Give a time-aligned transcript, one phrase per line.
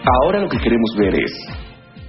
[0.00, 1.32] Ahora lo que queremos ver es,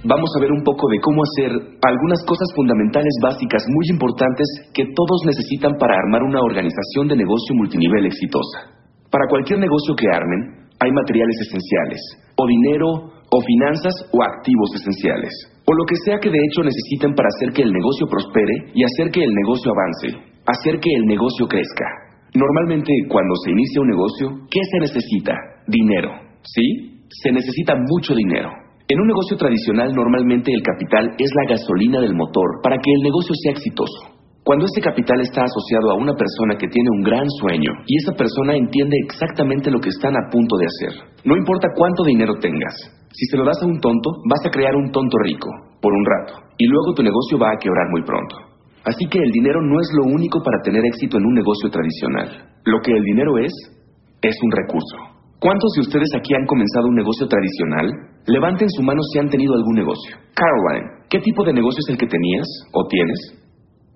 [0.04, 4.88] vamos a ver un poco de cómo hacer algunas cosas fundamentales básicas muy importantes que
[4.96, 8.80] todos necesitan para armar una organización de negocio multinivel exitosa.
[9.12, 12.00] Para cualquier negocio que armen, hay materiales esenciales,
[12.40, 12.88] o dinero,
[13.28, 15.32] o finanzas, o activos esenciales,
[15.68, 18.88] o lo que sea que de hecho necesiten para hacer que el negocio prospere y
[18.88, 20.16] hacer que el negocio avance,
[20.48, 21.84] hacer que el negocio crezca.
[22.32, 25.36] Normalmente cuando se inicia un negocio, ¿qué se necesita?
[25.68, 26.08] Dinero,
[26.40, 26.91] ¿sí?
[27.20, 28.48] Se necesita mucho dinero.
[28.88, 33.02] En un negocio tradicional normalmente el capital es la gasolina del motor para que el
[33.02, 34.16] negocio sea exitoso.
[34.44, 38.12] Cuando ese capital está asociado a una persona que tiene un gran sueño y esa
[38.16, 40.92] persona entiende exactamente lo que están a punto de hacer,
[41.24, 42.74] no importa cuánto dinero tengas,
[43.12, 45.48] si se lo das a un tonto, vas a crear un tonto rico,
[45.80, 48.36] por un rato, y luego tu negocio va a quebrar muy pronto.
[48.84, 52.50] Así que el dinero no es lo único para tener éxito en un negocio tradicional.
[52.64, 53.52] Lo que el dinero es,
[54.22, 55.11] es un recurso.
[55.42, 57.90] ¿Cuántos de ustedes aquí han comenzado un negocio tradicional?
[58.30, 60.14] Levanten su mano si han tenido algún negocio.
[60.38, 63.42] Caroline, ¿qué tipo de negocio es el que tenías o tienes?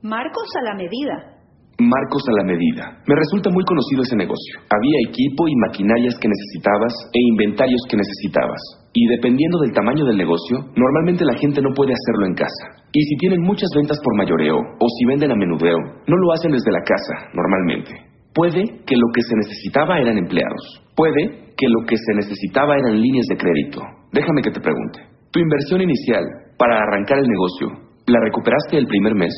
[0.03, 1.39] Marcos a la medida.
[1.79, 2.99] Marcos a la medida.
[3.07, 4.59] Me resulta muy conocido ese negocio.
[4.75, 8.91] Había equipo y maquinarias que necesitabas e inventarios que necesitabas.
[8.91, 12.91] Y dependiendo del tamaño del negocio, normalmente la gente no puede hacerlo en casa.
[12.91, 15.79] Y si tienen muchas ventas por mayoreo o si venden a menudeo,
[16.11, 18.06] no lo hacen desde la casa, normalmente.
[18.37, 20.85] Puede que lo que se necesitaba eran empleados.
[20.95, 23.81] Puede que lo que se necesitaba eran líneas de crédito.
[24.13, 25.01] Déjame que te pregunte.
[25.33, 26.23] Tu inversión inicial
[26.59, 27.69] para arrancar el negocio,
[28.07, 29.33] ¿la recuperaste el primer mes?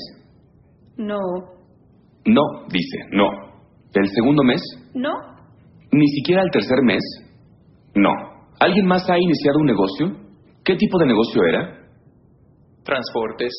[0.97, 1.21] No.
[2.27, 3.29] No, dice, no.
[3.95, 4.61] ¿El segundo mes?
[4.95, 5.13] No.
[5.93, 7.03] ¿Ni siquiera el tercer mes?
[7.95, 8.11] No.
[8.59, 10.07] ¿Alguien más ha iniciado un negocio?
[10.65, 11.87] ¿Qué tipo de negocio era?
[12.83, 13.53] Transportes,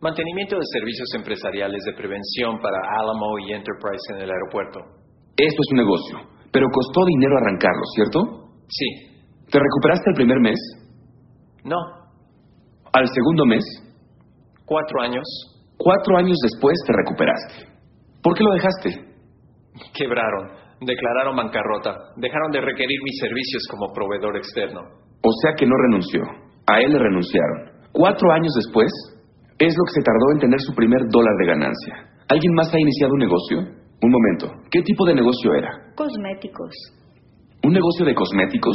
[0.00, 4.80] mantenimiento de servicios empresariales de prevención para Alamo y Enterprise en el aeropuerto.
[5.36, 6.16] Esto es un negocio,
[6.52, 8.18] pero costó dinero arrancarlo, ¿cierto?
[8.68, 9.10] Sí.
[9.50, 10.58] ¿Te recuperaste el primer mes?
[11.64, 11.76] No.
[12.92, 13.64] ¿Al segundo mes?
[14.64, 15.24] Cuatro años.
[15.76, 17.70] Cuatro años después te recuperaste.
[18.22, 19.10] ¿Por qué lo dejaste?
[19.94, 20.52] Quebraron.
[20.80, 22.12] Declararon bancarrota.
[22.16, 24.80] Dejaron de requerir mis servicios como proveedor externo.
[25.22, 26.22] O sea que no renunció.
[26.66, 27.90] A él le renunciaron.
[27.92, 28.90] Cuatro años después,
[29.66, 31.94] es lo que se tardó en tener su primer dólar de ganancia.
[32.28, 33.58] ¿Alguien más ha iniciado un negocio?
[34.02, 34.48] Un momento.
[34.70, 35.70] ¿Qué tipo de negocio era?
[35.94, 36.72] Cosméticos.
[37.62, 38.74] ¿Un negocio de cosméticos?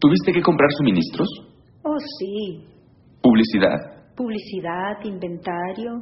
[0.00, 1.28] ¿Tuviste que comprar suministros?
[1.84, 2.64] Oh, sí.
[3.20, 3.76] ¿Publicidad?
[4.16, 6.00] Publicidad, inventario.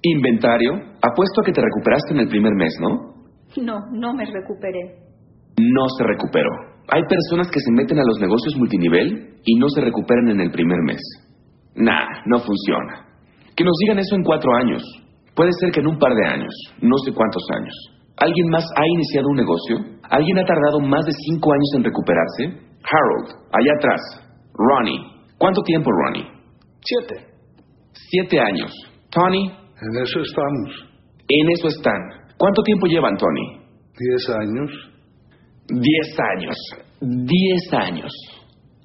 [0.00, 0.72] ¿Inventario?
[1.02, 3.12] Apuesto a que te recuperaste en el primer mes, ¿no?
[3.62, 4.96] No, no me recuperé.
[5.58, 6.50] No se recuperó.
[6.88, 10.50] Hay personas que se meten a los negocios multinivel y no se recuperan en el
[10.50, 11.00] primer mes.
[11.76, 13.11] Nah, no funciona.
[13.56, 14.82] Que nos digan eso en cuatro años.
[15.34, 17.74] Puede ser que en un par de años, no sé cuántos años.
[18.16, 19.76] ¿Alguien más ha iniciado un negocio?
[20.10, 22.44] ¿Alguien ha tardado más de cinco años en recuperarse?
[22.84, 24.00] Harold, allá atrás.
[24.52, 25.00] Ronnie.
[25.38, 26.28] ¿Cuánto tiempo, Ronnie?
[26.84, 27.26] Siete.
[27.92, 28.70] Siete años.
[29.10, 29.48] Tony.
[29.48, 30.88] En eso estamos.
[31.28, 32.00] En eso están.
[32.36, 33.62] ¿Cuánto tiempo llevan, Tony?
[33.98, 34.70] Diez años.
[35.68, 36.56] Diez años.
[37.00, 38.12] Diez años.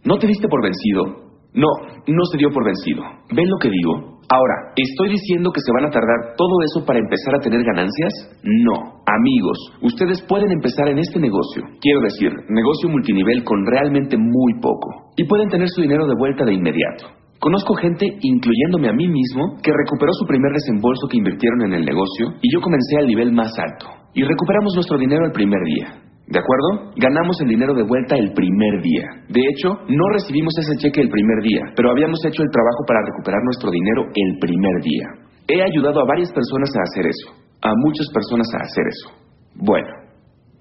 [0.04, 1.28] ¿No te diste por vencido?
[1.54, 1.68] No,
[2.08, 3.04] no se dio por vencido.
[3.32, 4.17] ¿Ven lo que digo?
[4.30, 8.12] Ahora, ¿estoy diciendo que se van a tardar todo eso para empezar a tener ganancias?
[8.44, 9.00] No.
[9.08, 11.64] Amigos, ustedes pueden empezar en este negocio.
[11.80, 15.14] Quiero decir, negocio multinivel con realmente muy poco.
[15.16, 17.08] Y pueden tener su dinero de vuelta de inmediato.
[17.40, 21.86] Conozco gente, incluyéndome a mí mismo, que recuperó su primer desembolso que invirtieron en el
[21.86, 23.88] negocio y yo comencé al nivel más alto.
[24.14, 26.07] Y recuperamos nuestro dinero el primer día.
[26.28, 26.92] ¿De acuerdo?
[27.00, 29.24] Ganamos el dinero de vuelta el primer día.
[29.30, 33.00] De hecho, no recibimos ese cheque el primer día, pero habíamos hecho el trabajo para
[33.08, 35.08] recuperar nuestro dinero el primer día.
[35.48, 37.32] He ayudado a varias personas a hacer eso,
[37.64, 39.08] a muchas personas a hacer eso.
[39.56, 39.88] Bueno,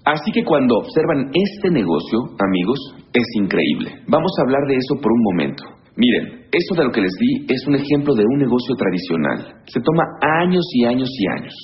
[0.05, 2.79] así que cuando observan este negocio, amigos,
[3.13, 3.91] es increíble.
[4.07, 5.65] Vamos a hablar de eso por un momento.
[5.97, 9.67] Miren, eso de lo que les di es un ejemplo de un negocio tradicional.
[9.67, 10.05] Se toma
[10.45, 11.55] años y años y años.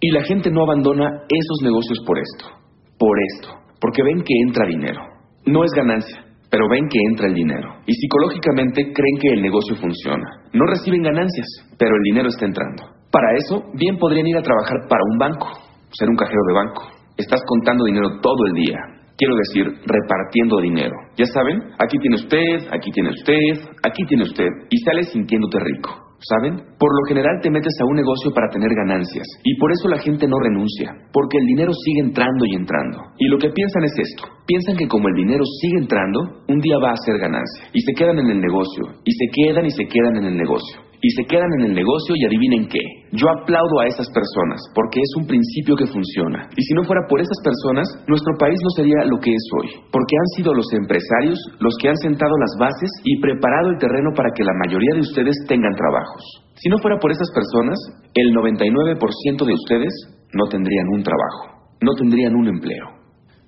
[0.00, 2.61] Y la gente no abandona esos negocios por esto.
[3.02, 3.48] Por esto.
[3.80, 5.00] Porque ven que entra dinero.
[5.44, 7.82] No es ganancia, pero ven que entra el dinero.
[7.84, 10.22] Y psicológicamente creen que el negocio funciona.
[10.52, 12.84] No reciben ganancias, pero el dinero está entrando.
[13.10, 15.48] Para eso, bien podrían ir a trabajar para un banco,
[15.90, 16.82] ser un cajero de banco.
[17.16, 18.78] Estás contando dinero todo el día.
[19.18, 20.94] Quiero decir, repartiendo dinero.
[21.16, 24.46] Ya saben, aquí tiene usted, aquí tiene usted, aquí tiene usted.
[24.70, 26.11] Y sales sintiéndote rico.
[26.22, 26.54] ¿Saben?
[26.78, 29.26] Por lo general te metes a un negocio para tener ganancias.
[29.42, 30.94] Y por eso la gente no renuncia.
[31.12, 32.98] Porque el dinero sigue entrando y entrando.
[33.18, 34.28] Y lo que piensan es esto.
[34.46, 37.66] Piensan que como el dinero sigue entrando, un día va a ser ganancia.
[37.72, 38.84] Y se quedan en el negocio.
[39.04, 40.81] Y se quedan y se quedan en el negocio.
[41.02, 42.78] Y se quedan en el negocio y adivinen qué.
[43.10, 46.48] Yo aplaudo a esas personas porque es un principio que funciona.
[46.54, 49.68] Y si no fuera por esas personas, nuestro país no sería lo que es hoy,
[49.90, 54.14] porque han sido los empresarios los que han sentado las bases y preparado el terreno
[54.14, 56.22] para que la mayoría de ustedes tengan trabajos.
[56.54, 57.78] Si no fuera por esas personas,
[58.14, 59.92] el 99% de ustedes
[60.32, 62.86] no tendrían un trabajo, no tendrían un empleo.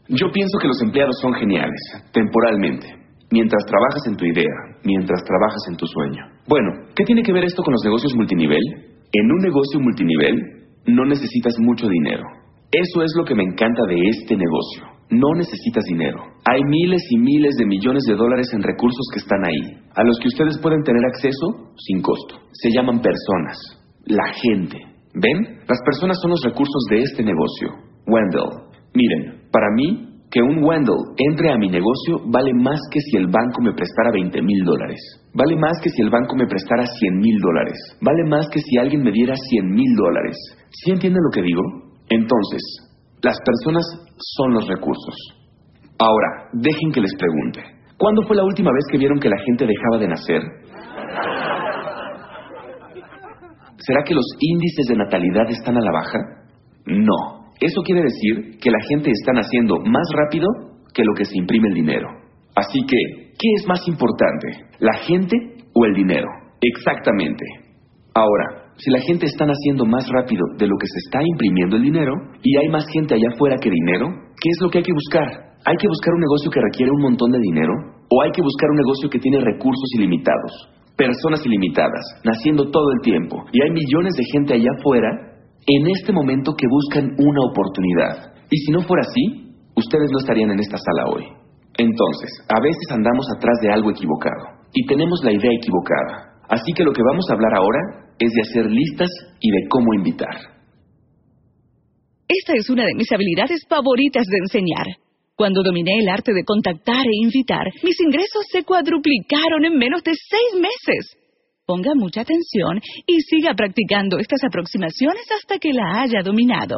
[0.09, 1.81] Yo pienso que los empleados son geniales,
[2.13, 4.55] temporalmente, mientras trabajas en tu idea,
[4.85, 6.23] mientras trabajas en tu sueño.
[6.49, 8.63] Bueno, ¿qué tiene que ver esto con los negocios multinivel?
[9.13, 10.35] En un negocio multinivel
[10.87, 12.25] no necesitas mucho dinero.
[12.71, 14.83] Eso es lo que me encanta de este negocio.
[15.11, 16.19] No necesitas dinero.
[16.51, 20.19] Hay miles y miles de millones de dólares en recursos que están ahí, a los
[20.19, 22.37] que ustedes pueden tener acceso sin costo.
[22.53, 23.59] Se llaman personas,
[24.07, 24.79] la gente.
[25.15, 25.61] ¿Ven?
[25.69, 27.69] Las personas son los recursos de este negocio.
[28.07, 28.75] Wendell.
[28.95, 33.29] Miren, para mí, que un Wendell entre a mi negocio vale más que si el
[33.29, 34.99] banco me prestara 20 mil dólares.
[35.33, 37.79] Vale más que si el banco me prestara 100 mil dólares.
[38.03, 40.37] Vale más que si alguien me diera 100 mil dólares.
[40.71, 41.63] ¿Sí entienden lo que digo?
[42.09, 42.63] Entonces,
[43.23, 43.85] las personas
[44.19, 45.15] son los recursos.
[46.01, 47.63] Ahora, dejen que les pregunte.
[47.97, 50.43] ¿Cuándo fue la última vez que vieron que la gente dejaba de nacer?
[53.79, 56.19] ¿Será que los índices de natalidad están a la baja?
[56.87, 57.34] No.
[57.61, 60.47] Eso quiere decir que la gente está naciendo más rápido
[60.93, 62.09] que lo que se imprime el dinero.
[62.55, 62.97] Así que,
[63.39, 64.67] ¿qué es más importante?
[64.79, 65.37] ¿La gente
[65.75, 66.29] o el dinero?
[66.61, 67.45] Exactamente.
[68.15, 71.83] Ahora, si la gente está naciendo más rápido de lo que se está imprimiendo el
[71.83, 72.13] dinero
[72.43, 75.55] y hay más gente allá afuera que dinero, ¿qué es lo que hay que buscar?
[75.67, 77.73] ¿Hay que buscar un negocio que requiere un montón de dinero?
[78.11, 80.71] ¿O hay que buscar un negocio que tiene recursos ilimitados?
[80.97, 83.45] Personas ilimitadas, naciendo todo el tiempo.
[83.51, 85.34] Y hay millones de gente allá afuera
[85.67, 88.35] en este momento que buscan una oportunidad.
[88.51, 91.25] Y si no fuera así, ustedes no estarían en esta sala hoy.
[91.77, 96.39] Entonces, a veces andamos atrás de algo equivocado y tenemos la idea equivocada.
[96.49, 97.81] Así que lo que vamos a hablar ahora
[98.19, 100.55] es de hacer listas y de cómo invitar.
[102.29, 104.87] Esta es una de mis habilidades favoritas de enseñar.
[105.37, 110.13] Cuando dominé el arte de contactar e invitar, mis ingresos se cuadruplicaron en menos de
[110.15, 111.17] seis meses.
[111.67, 112.77] Ponga mucha atención
[113.07, 116.77] y siga practicando estas aproximaciones hasta que la haya dominado.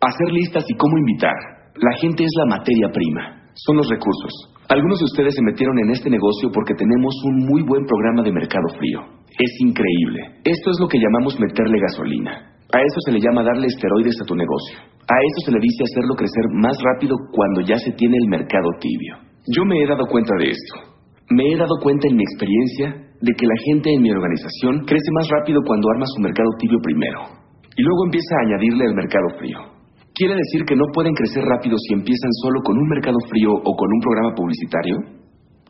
[0.00, 1.36] Hacer listas y cómo invitar.
[1.76, 4.32] La gente es la materia prima, son los recursos.
[4.70, 8.32] Algunos de ustedes se metieron en este negocio porque tenemos un muy buen programa de
[8.32, 9.00] mercado frío.
[9.28, 10.40] Es increíble.
[10.44, 12.56] Esto es lo que llamamos meterle gasolina.
[12.72, 14.78] A eso se le llama darle esteroides a tu negocio.
[15.04, 18.68] A eso se le dice hacerlo crecer más rápido cuando ya se tiene el mercado
[18.80, 19.27] tibio.
[19.48, 20.74] Yo me he dado cuenta de esto.
[21.30, 25.10] Me he dado cuenta en mi experiencia de que la gente en mi organización crece
[25.16, 29.24] más rápido cuando arma su mercado tibio primero y luego empieza a añadirle el mercado
[29.38, 29.58] frío.
[30.12, 33.70] ¿Quiere decir que no pueden crecer rápido si empiezan solo con un mercado frío o
[33.72, 34.96] con un programa publicitario?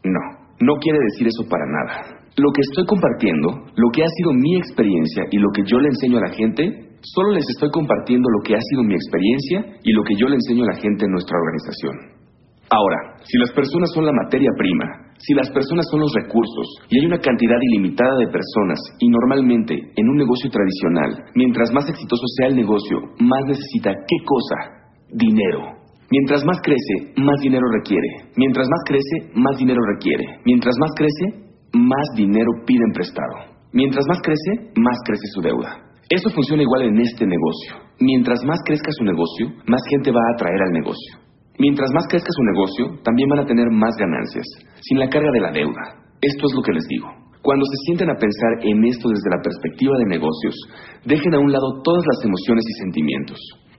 [0.03, 0.25] No,
[0.59, 2.19] no quiere decir eso para nada.
[2.35, 5.89] Lo que estoy compartiendo, lo que ha sido mi experiencia y lo que yo le
[5.89, 9.93] enseño a la gente, solo les estoy compartiendo lo que ha sido mi experiencia y
[9.93, 12.18] lo que yo le enseño a la gente en nuestra organización.
[12.71, 17.01] Ahora, si las personas son la materia prima, si las personas son los recursos y
[17.01, 22.23] hay una cantidad ilimitada de personas y normalmente en un negocio tradicional, mientras más exitoso
[22.37, 24.57] sea el negocio, más necesita qué cosa?
[25.11, 25.79] Dinero.
[26.11, 28.33] Mientras más crece, más dinero requiere.
[28.37, 30.25] Mientras más crece, más dinero requiere.
[30.45, 33.59] Mientras más crece, más dinero piden prestado.
[33.73, 35.89] Mientras más crece, más crece su deuda.
[36.09, 37.93] Eso funciona igual en este negocio.
[38.01, 41.28] Mientras más crezca su negocio, más gente va a atraer al negocio.
[41.59, 44.47] Mientras más crezca su negocio, también van a tener más ganancias,
[44.81, 45.83] sin la carga de la deuda.
[46.23, 47.09] Esto es lo que les digo.
[47.43, 50.55] Cuando se sienten a pensar en esto desde la perspectiva de negocios,
[51.05, 53.39] dejen a un lado todas las emociones y sentimientos.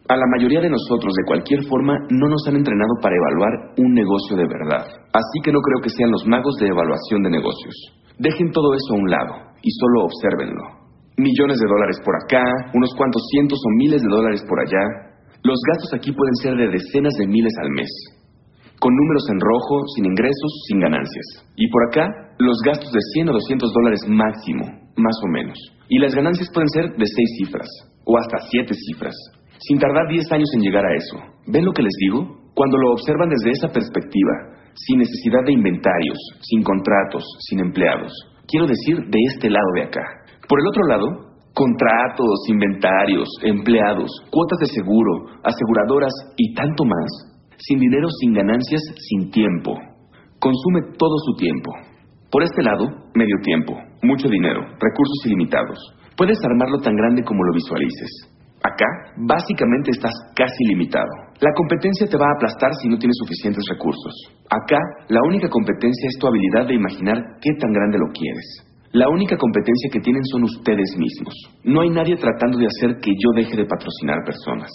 [0.09, 3.93] A la mayoría de nosotros, de cualquier forma, no nos han entrenado para evaluar un
[3.93, 4.87] negocio de verdad.
[5.13, 7.75] Así que no creo que sean los magos de evaluación de negocios.
[8.17, 10.63] Dejen todo eso a un lado y solo obsérvenlo.
[11.15, 12.43] Millones de dólares por acá,
[12.73, 15.08] unos cuantos cientos o miles de dólares por allá,
[15.43, 17.89] los gastos aquí pueden ser de decenas de miles al mes,
[18.79, 21.45] con números en rojo, sin ingresos, sin ganancias.
[21.55, 22.07] Y por acá,
[22.39, 24.65] los gastos de 100 o 200 dólares máximo,
[24.95, 25.57] más o menos.
[25.89, 27.67] Y las ganancias pueden ser de 6 cifras,
[28.05, 29.15] o hasta 7 cifras,
[29.59, 31.17] sin tardar 10 años en llegar a eso.
[31.47, 32.51] ¿Ven lo que les digo?
[32.53, 38.11] Cuando lo observan desde esa perspectiva, sin necesidad de inventarios, sin contratos, sin empleados.
[38.47, 40.03] Quiero decir, de este lado de acá.
[40.47, 41.28] Por el otro lado,
[41.59, 49.29] contratos, inventarios, empleados, cuotas de seguro, aseguradoras y tanto más, sin dinero, sin ganancias, sin
[49.29, 49.75] tiempo.
[50.39, 51.75] Consume todo su tiempo.
[52.31, 55.77] Por este lado, medio tiempo, mucho dinero, recursos ilimitados.
[56.15, 58.31] Puedes armarlo tan grande como lo visualices.
[58.63, 58.87] Acá,
[59.27, 61.11] básicamente estás casi limitado.
[61.41, 64.13] La competencia te va a aplastar si no tienes suficientes recursos.
[64.49, 68.68] Acá, la única competencia es tu habilidad de imaginar qué tan grande lo quieres.
[68.91, 71.35] La única competencia que tienen son ustedes mismos.
[71.63, 74.71] No hay nadie tratando de hacer que yo deje de patrocinar personas.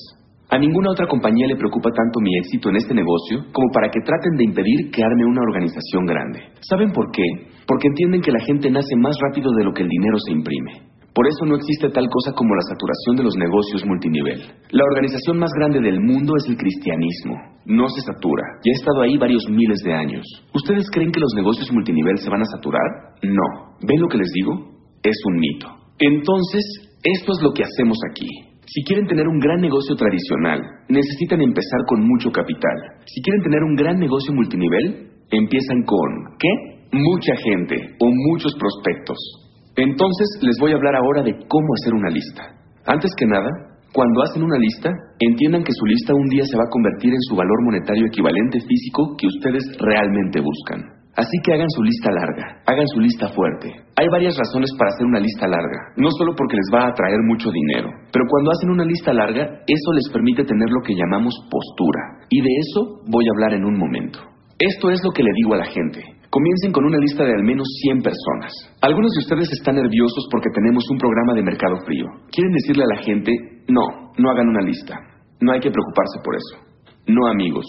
[0.50, 3.98] A ninguna otra compañía le preocupa tanto mi éxito en este negocio como para que
[4.00, 6.40] traten de impedir que arme una organización grande.
[6.60, 7.24] ¿Saben por qué?
[7.66, 10.83] Porque entienden que la gente nace más rápido de lo que el dinero se imprime.
[11.14, 14.50] Por eso no existe tal cosa como la saturación de los negocios multinivel.
[14.70, 17.38] La organización más grande del mundo es el cristianismo.
[17.66, 20.26] No se satura y ha estado ahí varios miles de años.
[20.52, 23.14] ¿Ustedes creen que los negocios multinivel se van a saturar?
[23.22, 23.78] No.
[23.86, 24.74] ¿Ven lo que les digo?
[25.04, 25.68] Es un mito.
[26.00, 26.64] Entonces,
[27.04, 28.26] esto es lo que hacemos aquí.
[28.66, 32.74] Si quieren tener un gran negocio tradicional, necesitan empezar con mucho capital.
[33.06, 36.08] Si quieren tener un gran negocio multinivel, empiezan con
[36.40, 36.48] ¿qué?
[36.90, 39.43] Mucha gente o muchos prospectos.
[39.76, 42.42] Entonces les voy a hablar ahora de cómo hacer una lista.
[42.86, 43.50] Antes que nada,
[43.92, 47.22] cuando hacen una lista, entiendan que su lista un día se va a convertir en
[47.28, 51.04] su valor monetario equivalente físico que ustedes realmente buscan.
[51.16, 53.70] Así que hagan su lista larga, hagan su lista fuerte.
[53.94, 57.20] Hay varias razones para hacer una lista larga, no solo porque les va a traer
[57.22, 61.34] mucho dinero, pero cuando hacen una lista larga, eso les permite tener lo que llamamos
[61.48, 62.26] postura.
[62.30, 64.18] Y de eso voy a hablar en un momento.
[64.58, 66.02] Esto es lo que le digo a la gente.
[66.34, 68.50] Comiencen con una lista de al menos 100 personas.
[68.82, 72.06] Algunos de ustedes están nerviosos porque tenemos un programa de mercado frío.
[72.34, 73.30] Quieren decirle a la gente,
[73.68, 74.98] no, no hagan una lista.
[75.38, 76.58] No hay que preocuparse por eso.
[77.06, 77.62] No amigos,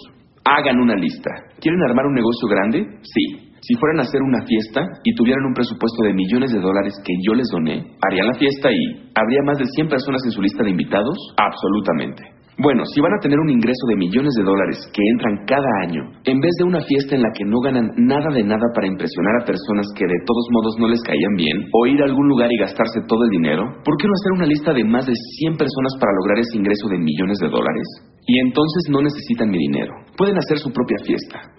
[0.43, 1.29] hagan una lista.
[1.62, 2.89] ¿Quieren armar un negocio grande?
[3.03, 3.53] Sí.
[3.62, 7.13] Si fueran a hacer una fiesta y tuvieran un presupuesto de millones de dólares que
[7.22, 10.63] yo les doné, harían la fiesta y ¿habría más de 100 personas en su lista
[10.63, 11.17] de invitados?
[11.38, 12.35] Absolutamente.
[12.57, 16.07] Bueno, si van a tener un ingreso de millones de dólares que entran cada año,
[16.24, 19.41] en vez de una fiesta en la que no ganan nada de nada para impresionar
[19.41, 22.47] a personas que de todos modos no les caían bien, o ir a algún lugar
[22.50, 25.57] y gastarse todo el dinero, ¿por qué no hacer una lista de más de 100
[25.57, 27.88] personas para lograr ese ingreso de millones de dólares?
[28.25, 29.93] Y entonces no necesitan mi dinero.
[30.15, 31.51] Pueden hacer su propia fiesta.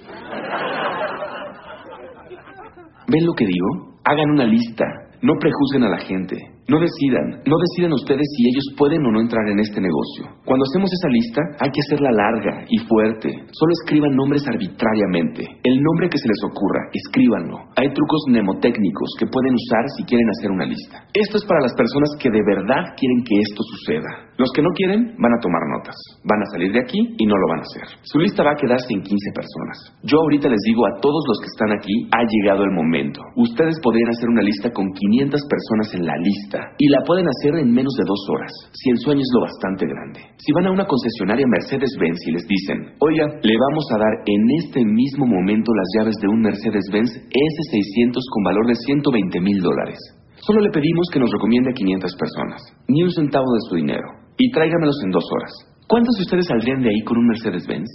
[3.06, 4.00] ¿Ven lo que digo?
[4.02, 4.84] Hagan una lista.
[5.20, 6.55] No prejuzguen a la gente.
[6.66, 10.34] No decidan, no decidan ustedes si ellos pueden o no entrar en este negocio.
[10.42, 13.30] Cuando hacemos esa lista, hay que hacerla larga y fuerte.
[13.54, 15.46] Solo escriban nombres arbitrariamente.
[15.62, 17.70] El nombre que se les ocurra, escríbanlo.
[17.78, 21.06] Hay trucos mnemotécnicos que pueden usar si quieren hacer una lista.
[21.14, 24.34] Esto es para las personas que de verdad quieren que esto suceda.
[24.34, 25.94] Los que no quieren van a tomar notas.
[26.26, 27.94] Van a salir de aquí y no lo van a hacer.
[28.02, 29.94] Su lista va a quedarse en 15 personas.
[30.02, 33.22] Yo ahorita les digo a todos los que están aquí, ha llegado el momento.
[33.38, 37.58] Ustedes podrían hacer una lista con 500 personas en la lista y la pueden hacer
[37.60, 40.20] en menos de dos horas, si el sueño es lo bastante grande.
[40.38, 44.42] Si van a una concesionaria Mercedes-Benz y les dicen, oiga, le vamos a dar en
[44.62, 49.98] este mismo momento las llaves de un Mercedes-Benz S600 con valor de 120 mil dólares.
[50.46, 54.06] Solo le pedimos que nos recomiende a 500 personas, ni un centavo de su dinero,
[54.38, 55.52] y tráigamelos en dos horas.
[55.88, 57.88] ¿Cuántos de ustedes saldrían de ahí con un Mercedes-Benz?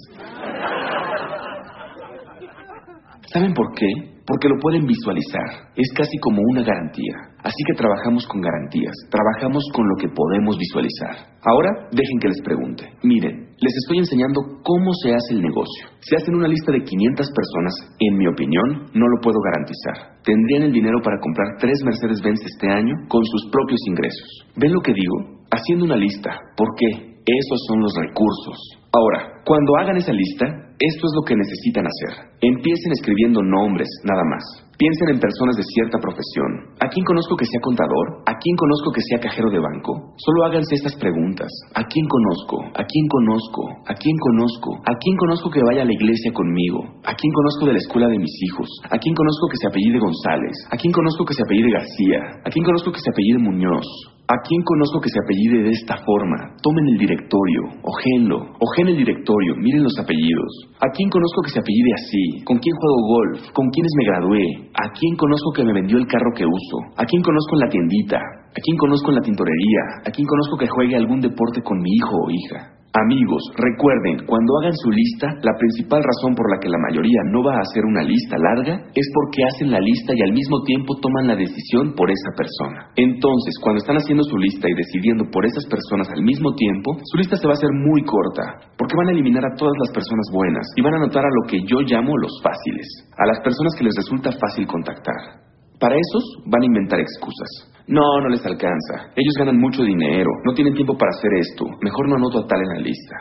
[3.32, 4.11] ¿Saben por qué?
[4.32, 5.76] Porque lo pueden visualizar.
[5.76, 7.36] Es casi como una garantía.
[7.44, 8.96] Así que trabajamos con garantías.
[9.12, 11.36] Trabajamos con lo que podemos visualizar.
[11.44, 12.88] Ahora, dejen que les pregunte.
[13.04, 15.92] Miren, les estoy enseñando cómo se hace el negocio.
[16.00, 20.24] Si hacen una lista de 500 personas, en mi opinión, no lo puedo garantizar.
[20.24, 24.48] Tendrían el dinero para comprar tres Mercedes-Benz este año con sus propios ingresos.
[24.56, 25.44] ¿Ven lo que digo?
[25.52, 26.40] Haciendo una lista.
[26.56, 27.11] ¿Por qué?
[27.26, 28.58] Esos son los recursos.
[28.94, 30.46] Ahora, cuando hagan esa lista,
[30.82, 32.34] esto es lo que necesitan hacer.
[32.42, 34.44] Empiecen escribiendo nombres, nada más.
[34.82, 36.74] Piensen en personas de cierta profesión.
[36.82, 38.26] ¿A quién conozco que sea contador?
[38.26, 40.18] ¿A quién conozco que sea cajero de banco?
[40.18, 41.54] Solo háganse estas preguntas.
[41.78, 42.58] ¿A quién conozco?
[42.74, 43.62] ¿A quién conozco?
[43.86, 44.70] ¿A quién conozco?
[44.90, 46.82] ¿A quién conozco que vaya a la iglesia conmigo?
[47.06, 48.68] ¿A quién conozco de la escuela de mis hijos?
[48.90, 50.58] ¿A quién conozco que se apellide González?
[50.74, 52.42] ¿A quién conozco que se apellide García?
[52.42, 53.86] ¿A quién conozco que se apellide Muñoz?
[54.32, 56.56] ¿A quién conozco que se apellide de esta forma?
[56.64, 60.72] Tomen el directorio, ojenlo, ojen el directorio, miren los apellidos.
[60.80, 62.24] ¿A quién conozco que se apellide así?
[62.46, 63.52] ¿Con quién juego golf?
[63.52, 64.72] ¿Con quiénes me gradué?
[64.72, 66.78] ¿A quién conozco que me vendió el carro que uso?
[66.96, 68.20] ¿A quién conozco en la tiendita?
[68.52, 70.04] ¿A quién conozco en la tintorería?
[70.04, 72.82] ¿A quién conozco que juegue algún deporte con mi hijo o hija?
[72.92, 77.40] Amigos, recuerden, cuando hagan su lista, la principal razón por la que la mayoría no
[77.48, 81.00] va a hacer una lista larga es porque hacen la lista y al mismo tiempo
[81.00, 82.92] toman la decisión por esa persona.
[83.00, 87.16] Entonces, cuando están haciendo su lista y decidiendo por esas personas al mismo tiempo, su
[87.16, 90.28] lista se va a hacer muy corta, porque van a eliminar a todas las personas
[90.28, 93.72] buenas y van a anotar a lo que yo llamo los fáciles, a las personas
[93.80, 95.51] que les resulta fácil contactar.
[95.82, 97.74] Para esos van a inventar excusas.
[97.88, 99.10] No, no les alcanza.
[99.16, 101.66] Ellos ganan mucho dinero, no tienen tiempo para hacer esto.
[101.82, 103.16] Mejor no anoto a tal en la lista.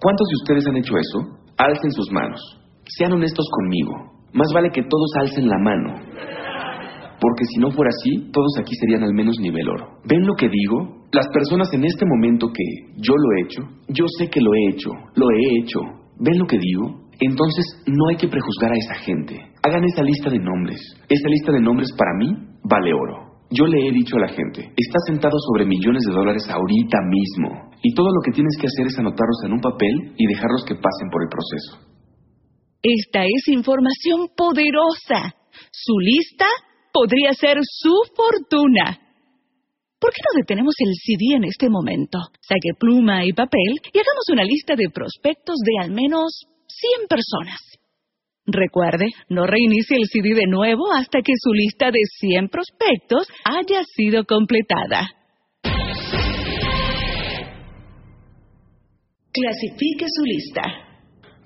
[0.00, 1.18] ¿Cuántos de ustedes han hecho eso?
[1.58, 2.40] Alcen sus manos.
[2.86, 3.92] Sean honestos conmigo.
[4.32, 5.92] Más vale que todos alcen la mano.
[7.20, 10.00] Porque si no fuera así, todos aquí serían al menos nivel oro.
[10.04, 11.04] ¿Ven lo que digo?
[11.12, 12.64] Las personas en este momento que
[12.96, 15.80] yo lo he hecho, yo sé que lo he hecho, lo he hecho.
[16.18, 17.08] ¿Ven lo que digo?
[17.20, 19.36] Entonces no hay que prejuzgar a esa gente.
[19.66, 20.78] Hagan esa lista de nombres.
[21.08, 22.30] Esa lista de nombres para mí
[22.62, 23.42] vale oro.
[23.50, 27.74] Yo le he dicho a la gente, está sentado sobre millones de dólares ahorita mismo.
[27.82, 30.78] Y todo lo que tienes que hacer es anotarlos en un papel y dejarlos que
[30.78, 31.82] pasen por el proceso.
[32.78, 35.34] Esta es información poderosa.
[35.72, 36.46] Su lista
[36.92, 39.02] podría ser su fortuna.
[39.98, 42.18] ¿Por qué no detenemos el CD en este momento?
[42.38, 47.75] Saque pluma y papel y hagamos una lista de prospectos de al menos 100 personas.
[48.46, 53.82] Recuerde, no reinicie el CD de nuevo hasta que su lista de 100 prospectos haya
[53.94, 55.10] sido completada.
[59.32, 60.62] Clasifique su lista.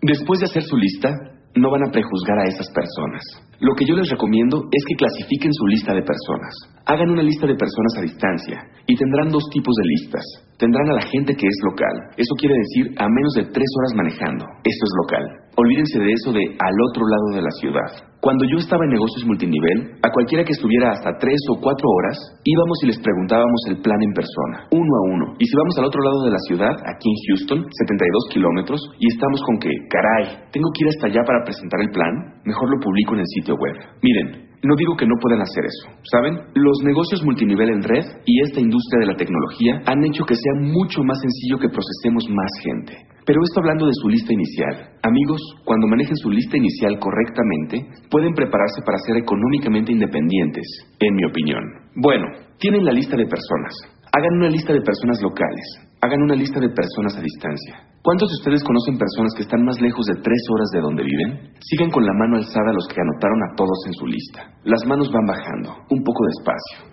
[0.02, 1.08] Después de hacer su lista,
[1.54, 3.22] no van a prejuzgar a esas personas.
[3.60, 6.54] Lo que yo les recomiendo es que clasifiquen su lista de personas.
[6.86, 10.24] Hagan una lista de personas a distancia y tendrán dos tipos de listas.
[10.56, 12.16] Tendrán a la gente que es local.
[12.16, 14.44] Eso quiere decir a menos de tres horas manejando.
[14.64, 15.24] Esto es local.
[15.56, 18.09] Olvídense de eso de al otro lado de la ciudad.
[18.20, 22.20] Cuando yo estaba en negocios multinivel, a cualquiera que estuviera hasta tres o cuatro horas,
[22.44, 25.26] íbamos y les preguntábamos el plan en persona, uno a uno.
[25.38, 29.08] Y si vamos al otro lado de la ciudad, aquí en Houston, 72 kilómetros, y
[29.08, 32.12] estamos con que, caray, tengo que ir hasta allá para presentar el plan,
[32.44, 33.76] mejor lo publico en el sitio web.
[34.04, 36.36] Miren, no digo que no puedan hacer eso, ¿saben?
[36.52, 40.60] Los negocios multinivel en red y esta industria de la tecnología han hecho que sea
[40.60, 43.00] mucho más sencillo que procesemos más gente.
[43.30, 44.98] Pero esto hablando de su lista inicial.
[45.06, 47.78] Amigos, cuando manejen su lista inicial correctamente,
[48.10, 50.66] pueden prepararse para ser económicamente independientes,
[50.98, 51.62] en mi opinión.
[51.94, 52.26] Bueno,
[52.58, 53.70] tienen la lista de personas.
[54.10, 55.62] Hagan una lista de personas locales.
[56.02, 57.86] Hagan una lista de personas a distancia.
[58.02, 61.54] ¿Cuántos de ustedes conocen personas que están más lejos de tres horas de donde viven?
[61.62, 64.58] Sigan con la mano alzada los que anotaron a todos en su lista.
[64.64, 66.90] Las manos van bajando, un poco despacio.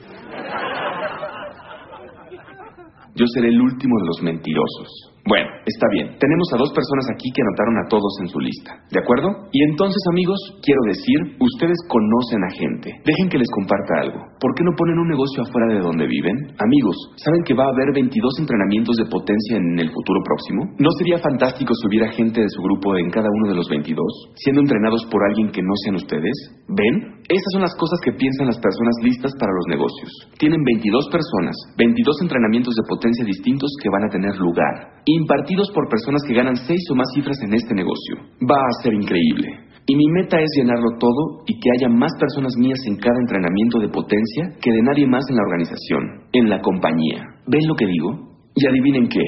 [3.18, 5.17] Yo seré el último de los mentirosos.
[5.28, 6.16] Bueno, está bien.
[6.16, 8.80] Tenemos a dos personas aquí que anotaron a todos en su lista.
[8.88, 9.52] ¿De acuerdo?
[9.52, 12.96] Y entonces, amigos, quiero decir, ustedes conocen a gente.
[13.04, 14.24] Dejen que les comparta algo.
[14.40, 16.56] ¿Por qué no ponen un negocio afuera de donde viven?
[16.56, 20.72] Amigos, ¿saben que va a haber 22 entrenamientos de potencia en el futuro próximo?
[20.80, 24.32] ¿No sería fantástico si hubiera gente de su grupo en cada uno de los 22,
[24.40, 26.56] siendo entrenados por alguien que no sean ustedes?
[26.72, 27.20] ¿Ven?
[27.28, 30.12] Esas son las cosas que piensan las personas listas para los negocios.
[30.40, 35.90] Tienen 22 personas, 22 entrenamientos de potencia distintos que van a tener lugar impartidos por
[35.90, 38.16] personas que ganan seis o más cifras en este negocio.
[38.42, 39.68] Va a ser increíble.
[39.86, 43.80] Y mi meta es llenarlo todo y que haya más personas mías en cada entrenamiento
[43.80, 46.04] de potencia que de nadie más en la organización,
[46.34, 47.24] en la compañía.
[47.48, 48.38] ¿Ven lo que digo?
[48.54, 49.24] Y adivinen qué.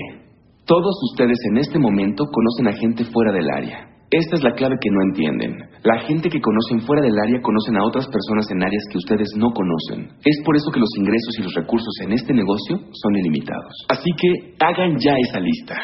[0.66, 3.90] Todos ustedes en este momento conocen a gente fuera del área.
[4.12, 5.70] Esta es la clave que no entienden.
[5.84, 9.30] La gente que conocen fuera del área conocen a otras personas en áreas que ustedes
[9.38, 10.18] no conocen.
[10.26, 13.86] Es por eso que los ingresos y los recursos en este negocio son ilimitados.
[13.88, 15.76] Así que hagan ya esa lista.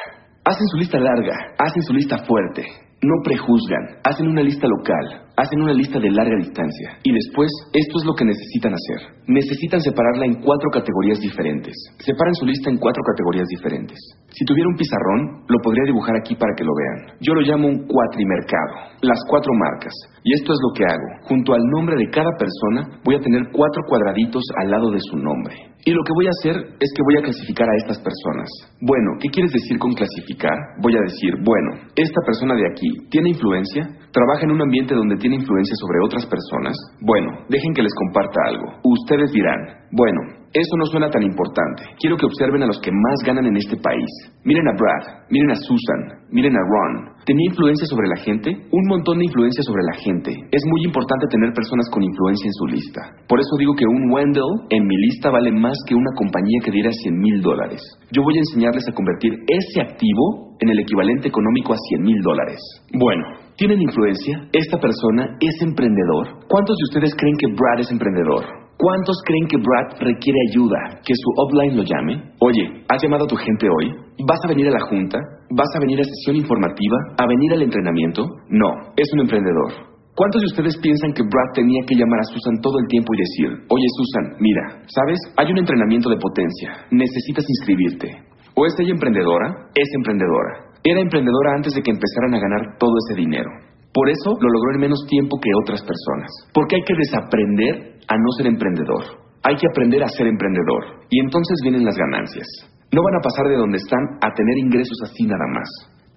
[0.44, 2.66] Hacen su lista larga, hacen su lista fuerte,
[3.04, 6.98] no prejuzgan, hacen una lista local, hacen una lista de larga distancia.
[7.04, 9.16] Y después, esto es lo que necesitan hacer.
[9.28, 11.74] Necesitan separarla en cuatro categorías diferentes.
[12.00, 14.00] Separen su lista en cuatro categorías diferentes.
[14.30, 17.18] Si tuviera un pizarrón, lo podría dibujar aquí para que lo vean.
[17.22, 19.00] Yo lo llamo un cuatrimercado.
[19.02, 19.94] Las cuatro marcas.
[20.24, 21.28] Y esto es lo que hago.
[21.28, 25.18] Junto al nombre de cada persona, voy a tener cuatro cuadraditos al lado de su
[25.18, 25.76] nombre.
[25.86, 28.50] Y lo que voy a hacer es que voy a clasificar a estas personas.
[28.82, 30.58] Bueno, ¿qué quieres decir con clasificar?
[30.82, 35.20] Voy a decir, bueno, esta persona de aquí tiene influencia, trabaja en un ambiente donde
[35.20, 36.72] tiene influencia sobre otras personas.
[37.04, 38.80] Bueno, dejen que les comparta algo.
[38.88, 39.60] Ustedes dirán,
[39.92, 40.22] bueno,
[40.56, 41.84] eso no suena tan importante.
[42.00, 44.08] Quiero que observen a los que más ganan en este país.
[44.48, 47.12] Miren a Brad, miren a Susan, miren a Ron.
[47.28, 48.56] ¿Tenía influencia sobre la gente?
[48.72, 50.32] Un montón de influencia sobre la gente.
[50.32, 53.02] Es muy importante tener personas con influencia en su lista.
[53.28, 56.72] Por eso digo que un Wendell en mi lista vale más que una compañía que
[56.72, 57.82] diera 100 mil dólares.
[58.12, 62.22] Yo voy a enseñarles a convertir ese activo en el equivalente económico a 100 mil
[62.24, 62.60] dólares.
[62.94, 64.48] Bueno, ¿tienen influencia?
[64.52, 66.46] ¿Esta persona es emprendedor?
[66.48, 68.44] ¿Cuántos de ustedes creen que Brad es emprendedor?
[68.78, 71.00] ¿Cuántos creen que Brad requiere ayuda?
[71.06, 72.36] ¿Que su upline lo llame?
[72.40, 73.88] Oye, ¿has llamado a tu gente hoy?
[74.28, 75.18] ¿Vas a venir a la junta?
[75.50, 76.98] ¿Vas a venir a sesión informativa?
[77.18, 78.26] ¿A venir al entrenamiento?
[78.50, 79.96] No, es un emprendedor.
[80.16, 83.18] ¿Cuántos de ustedes piensan que Brad tenía que llamar a Susan todo el tiempo y
[83.20, 85.20] decir, oye Susan, mira, ¿sabes?
[85.36, 88.36] Hay un entrenamiento de potencia, necesitas inscribirte.
[88.56, 89.68] ¿O es ella emprendedora?
[89.76, 90.65] Es emprendedora.
[90.86, 93.50] Era emprendedora antes de que empezaran a ganar todo ese dinero.
[93.90, 96.30] Por eso lo logró en menos tiempo que otras personas.
[96.54, 99.02] Porque hay que desaprender a no ser emprendedor.
[99.42, 101.10] Hay que aprender a ser emprendedor.
[101.10, 102.46] Y entonces vienen las ganancias.
[102.94, 105.66] No van a pasar de donde están a tener ingresos así nada más.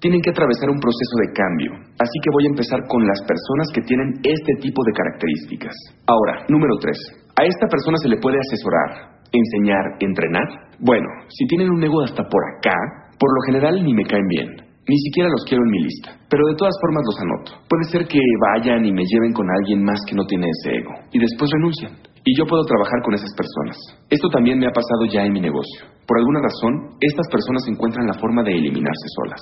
[0.05, 1.73] Tienen que atravesar un proceso de cambio.
[1.97, 5.73] Así que voy a empezar con las personas que tienen este tipo de características.
[6.05, 6.93] Ahora, número 3.
[7.41, 10.77] A esta persona se le puede asesorar, enseñar, entrenar.
[10.79, 14.69] Bueno, si tienen un ego hasta por acá, por lo general ni me caen bien.
[14.89, 16.17] Ni siquiera los quiero en mi lista.
[16.31, 17.51] Pero de todas formas los anoto.
[17.69, 20.95] Puede ser que vayan y me lleven con alguien más que no tiene ese ego.
[21.13, 21.93] Y después renuncian.
[22.25, 23.77] Y yo puedo trabajar con esas personas.
[24.09, 25.85] Esto también me ha pasado ya en mi negocio.
[26.07, 29.41] Por alguna razón, estas personas encuentran la forma de eliminarse solas.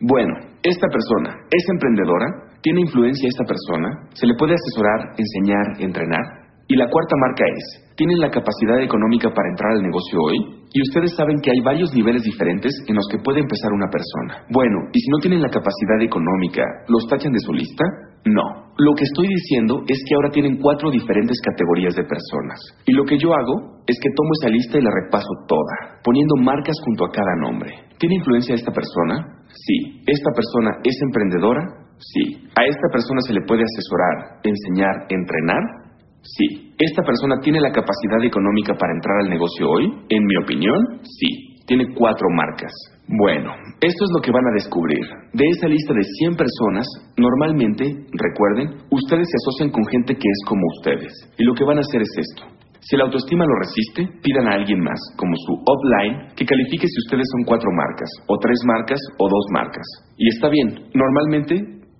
[0.00, 2.26] Bueno, esta persona es emprendedora,
[2.60, 6.26] tiene influencia esta persona, se le puede asesorar, enseñar, entrenar.
[6.68, 10.61] Y la cuarta marca es, ¿tienen la capacidad económica para entrar al negocio hoy?
[10.72, 14.46] Y ustedes saben que hay varios niveles diferentes en los que puede empezar una persona.
[14.48, 17.84] Bueno, ¿y si no tienen la capacidad económica, los tachan de su lista?
[18.24, 18.72] No.
[18.78, 22.58] Lo que estoy diciendo es que ahora tienen cuatro diferentes categorías de personas.
[22.86, 26.36] Y lo que yo hago es que tomo esa lista y la repaso toda, poniendo
[26.36, 27.70] marcas junto a cada nombre.
[27.98, 29.44] ¿Tiene influencia esta persona?
[29.52, 30.00] Sí.
[30.06, 31.60] ¿Esta persona es emprendedora?
[31.98, 32.48] Sí.
[32.56, 35.81] ¿A esta persona se le puede asesorar, enseñar, entrenar?
[36.22, 36.74] Sí.
[36.78, 39.86] ¿Esta persona tiene la capacidad económica para entrar al negocio hoy?
[40.08, 41.58] En mi opinión, sí.
[41.66, 42.72] Tiene cuatro marcas.
[43.06, 45.04] Bueno, esto es lo que van a descubrir.
[45.32, 50.40] De esa lista de 100 personas, normalmente, recuerden, ustedes se asocian con gente que es
[50.46, 51.12] como ustedes.
[51.38, 52.52] Y lo que van a hacer es esto.
[52.80, 56.98] Si la autoestima lo resiste, pidan a alguien más, como su offline, que califique si
[57.06, 59.86] ustedes son cuatro marcas, o tres marcas, o dos marcas.
[60.16, 61.54] Y está bien, normalmente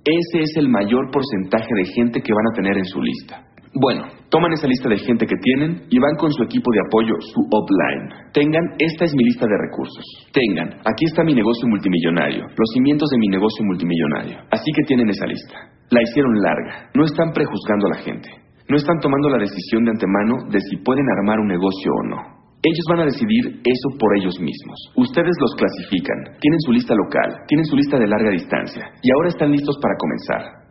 [0.05, 3.52] ese es el mayor porcentaje de gente que van a tener en su lista.
[3.75, 7.17] Bueno, toman esa lista de gente que tienen y van con su equipo de apoyo,
[7.33, 8.29] su upline.
[8.35, 10.05] Tengan, esta es mi lista de recursos.
[10.31, 14.45] Tengan, aquí está mi negocio multimillonario, los cimientos de mi negocio multimillonario.
[14.51, 15.57] Así que tienen esa lista.
[15.89, 16.91] La hicieron larga.
[16.95, 18.29] No están prejuzgando a la gente.
[18.69, 22.21] No están tomando la decisión de antemano de si pueden armar un negocio o no.
[22.63, 24.79] Ellos van a decidir eso por ellos mismos.
[24.97, 29.29] Ustedes los clasifican, tienen su lista local, tienen su lista de larga distancia y ahora
[29.31, 30.63] están listos para comenzar.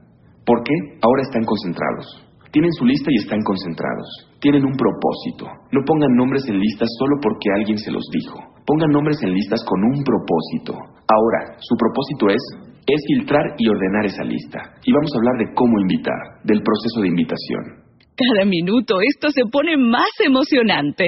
[0.46, 0.74] ¿Por qué?
[1.02, 2.31] Ahora están concentrados.
[2.52, 4.08] Tienen su lista y están concentrados.
[4.40, 5.48] Tienen un propósito.
[5.72, 8.40] No pongan nombres en listas solo porque alguien se los dijo.
[8.66, 10.74] Pongan nombres en listas con un propósito.
[11.08, 12.44] Ahora, su propósito es
[12.88, 14.60] es filtrar y ordenar esa lista.
[14.84, 17.86] Y vamos a hablar de cómo invitar, del proceso de invitación.
[18.16, 21.06] Cada minuto esto se pone más emocionante.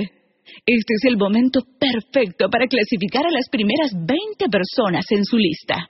[0.65, 5.89] Este es el momento perfecto para clasificar a las primeras 20 personas en su lista.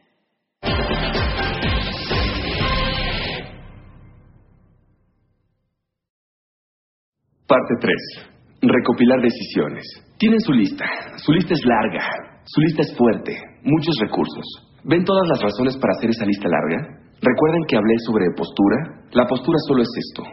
[7.47, 8.63] Parte 3.
[8.63, 9.83] Recopilar decisiones.
[10.17, 10.85] Tienen su lista.
[11.17, 11.99] Su lista es larga.
[12.45, 13.35] Su lista es fuerte.
[13.63, 14.47] Muchos recursos.
[14.85, 17.03] ¿Ven todas las razones para hacer esa lista larga?
[17.19, 18.77] ¿Recuerdan que hablé sobre postura?
[19.11, 20.23] La postura solo es esto.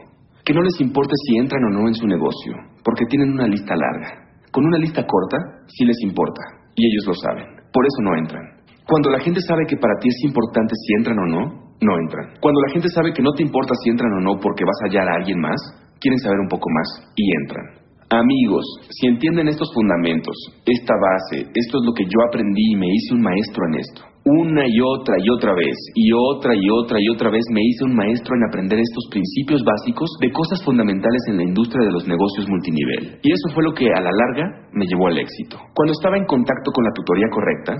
[0.45, 3.75] Que no les importe si entran o no en su negocio, porque tienen una lista
[3.75, 4.31] larga.
[4.53, 6.43] Con una lista corta, sí les importa,
[6.75, 7.47] y ellos lo saben.
[7.73, 8.43] Por eso no entran.
[8.87, 11.43] Cuando la gente sabe que para ti es importante si entran o no,
[11.81, 12.39] no entran.
[12.41, 14.87] Cuando la gente sabe que no te importa si entran o no porque vas a
[14.87, 15.61] hallar a alguien más,
[16.01, 17.81] quieren saber un poco más y entran.
[18.11, 20.35] Amigos, si entienden estos fundamentos,
[20.67, 24.03] esta base, esto es lo que yo aprendí y me hice un maestro en esto.
[24.27, 27.85] Una y otra y otra vez, y otra y otra y otra vez me hice
[27.85, 32.07] un maestro en aprender estos principios básicos de cosas fundamentales en la industria de los
[32.09, 33.21] negocios multinivel.
[33.23, 35.57] Y eso fue lo que a la larga me llevó al éxito.
[35.73, 37.75] Cuando estaba en contacto con la tutoría correcta,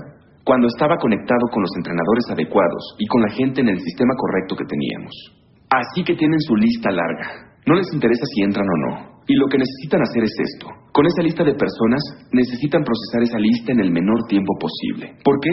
[0.45, 4.55] cuando estaba conectado con los entrenadores adecuados y con la gente en el sistema correcto
[4.55, 5.13] que teníamos.
[5.69, 7.50] Así que tienen su lista larga.
[7.65, 9.11] No les interesa si entran o no.
[9.27, 10.67] Y lo que necesitan hacer es esto.
[10.91, 15.15] Con esa lista de personas, necesitan procesar esa lista en el menor tiempo posible.
[15.23, 15.49] ¿Por qué?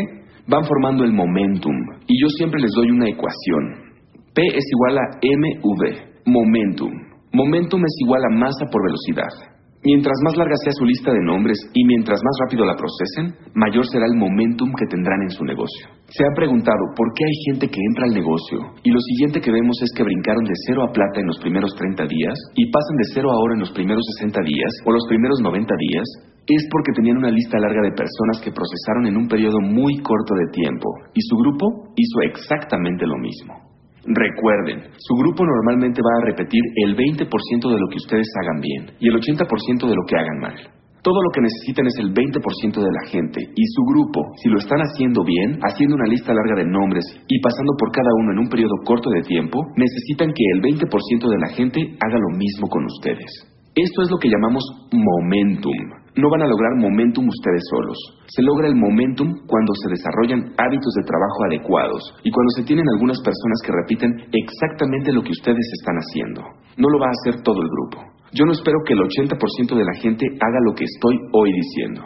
[0.47, 1.77] Van formando el momentum.
[2.07, 3.92] Y yo siempre les doy una ecuación.
[4.35, 6.25] P es igual a MV.
[6.27, 6.92] Momentum.
[7.33, 9.58] Momentum es igual a masa por velocidad.
[9.85, 13.87] Mientras más larga sea su lista de nombres y mientras más rápido la procesen, mayor
[13.87, 15.87] será el momentum que tendrán en su negocio.
[16.11, 19.53] Se han preguntado por qué hay gente que entra al negocio y lo siguiente que
[19.53, 22.97] vemos es que brincaron de cero a plata en los primeros 30 días y pasan
[22.97, 26.07] de cero a oro en los primeros 60 días o los primeros 90 días
[26.49, 30.35] es porque tenían una lista larga de personas que procesaron en un periodo muy corto
[30.35, 33.67] de tiempo y su grupo hizo exactamente lo mismo.
[34.09, 38.97] Recuerden, su grupo normalmente va a repetir el 20% de lo que ustedes hagan bien
[38.99, 39.44] y el 80%
[39.85, 40.57] de lo que hagan mal.
[41.03, 42.40] Todo lo que necesitan es el 20%
[42.81, 46.57] de la gente y su grupo, si lo están haciendo bien, haciendo una lista larga
[46.57, 50.44] de nombres y pasando por cada uno en un periodo corto de tiempo, necesitan que
[50.57, 53.29] el 20% de la gente haga lo mismo con ustedes.
[53.75, 56.08] Esto es lo que llamamos momentum.
[56.18, 57.94] No van a lograr momentum ustedes solos.
[58.26, 62.83] Se logra el momentum cuando se desarrollan hábitos de trabajo adecuados y cuando se tienen
[62.90, 66.42] algunas personas que repiten exactamente lo que ustedes están haciendo.
[66.74, 68.02] No lo va a hacer todo el grupo.
[68.35, 72.02] Yo no espero que el 80% de la gente haga lo que estoy hoy diciendo.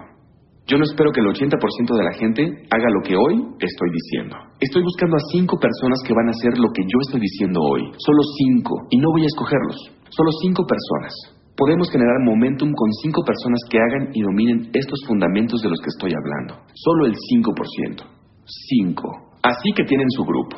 [0.68, 4.36] Yo no espero que el 80% de la gente haga lo que hoy estoy diciendo.
[4.60, 7.88] Estoy buscando a cinco personas que van a hacer lo que yo estoy diciendo hoy.
[7.96, 8.76] Solo cinco.
[8.92, 9.88] Y no voy a escogerlos.
[10.12, 11.41] Solo cinco personas.
[11.56, 15.92] Podemos generar momentum con cinco personas que hagan y dominen estos fundamentos de los que
[15.92, 16.64] estoy hablando.
[16.72, 18.04] Solo el 5%.
[18.44, 19.38] 5.
[19.42, 20.56] Así que tienen su grupo.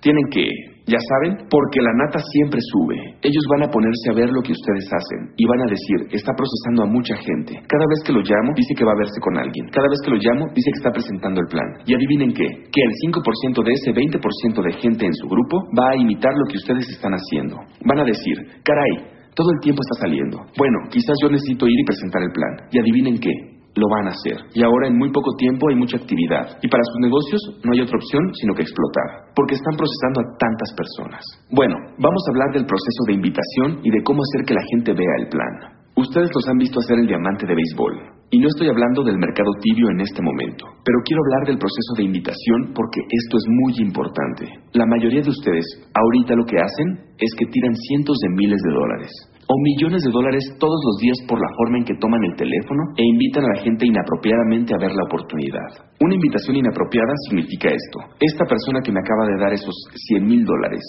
[0.00, 0.46] Tienen que,
[0.86, 3.18] ya saben, porque la nata siempre sube.
[3.18, 6.30] Ellos van a ponerse a ver lo que ustedes hacen y van a decir, está
[6.38, 7.58] procesando a mucha gente.
[7.66, 9.66] Cada vez que lo llamo, dice que va a verse con alguien.
[9.74, 11.82] Cada vez que lo llamo, dice que está presentando el plan.
[11.82, 15.90] Y adivinen qué, que el 5% de ese 20% de gente en su grupo va
[15.90, 17.58] a imitar lo que ustedes están haciendo.
[17.82, 20.42] Van a decir, caray, todo el tiempo está saliendo.
[20.58, 22.66] Bueno, quizás yo necesito ir y presentar el plan.
[22.74, 23.30] Y adivinen qué,
[23.78, 24.34] lo van a hacer.
[24.50, 26.58] Y ahora en muy poco tiempo hay mucha actividad.
[26.58, 30.28] Y para sus negocios no hay otra opción sino que explotar, porque están procesando a
[30.42, 31.22] tantas personas.
[31.54, 34.90] Bueno, vamos a hablar del proceso de invitación y de cómo hacer que la gente
[34.90, 35.54] vea el plan.
[35.94, 38.17] Ustedes los han visto hacer el diamante de béisbol.
[38.30, 41.96] Y no estoy hablando del mercado tibio en este momento, pero quiero hablar del proceso
[41.96, 44.44] de invitación porque esto es muy importante.
[44.76, 45.64] La mayoría de ustedes
[45.96, 49.10] ahorita lo que hacen es que tiran cientos de miles de dólares
[49.48, 52.92] o millones de dólares todos los días por la forma en que toman el teléfono
[53.00, 55.88] e invitan a la gente inapropiadamente a ver la oportunidad.
[56.04, 58.12] Una invitación inapropiada significa esto.
[58.20, 59.72] Esta persona que me acaba de dar esos
[60.12, 60.84] 100 mil dólares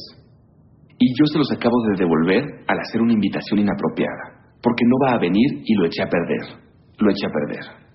[1.00, 5.16] y yo se los acabo de devolver al hacer una invitación inapropiada, porque no va
[5.16, 6.69] a venir y lo eché a perder.
[7.00, 7.90] Lo eché a perder.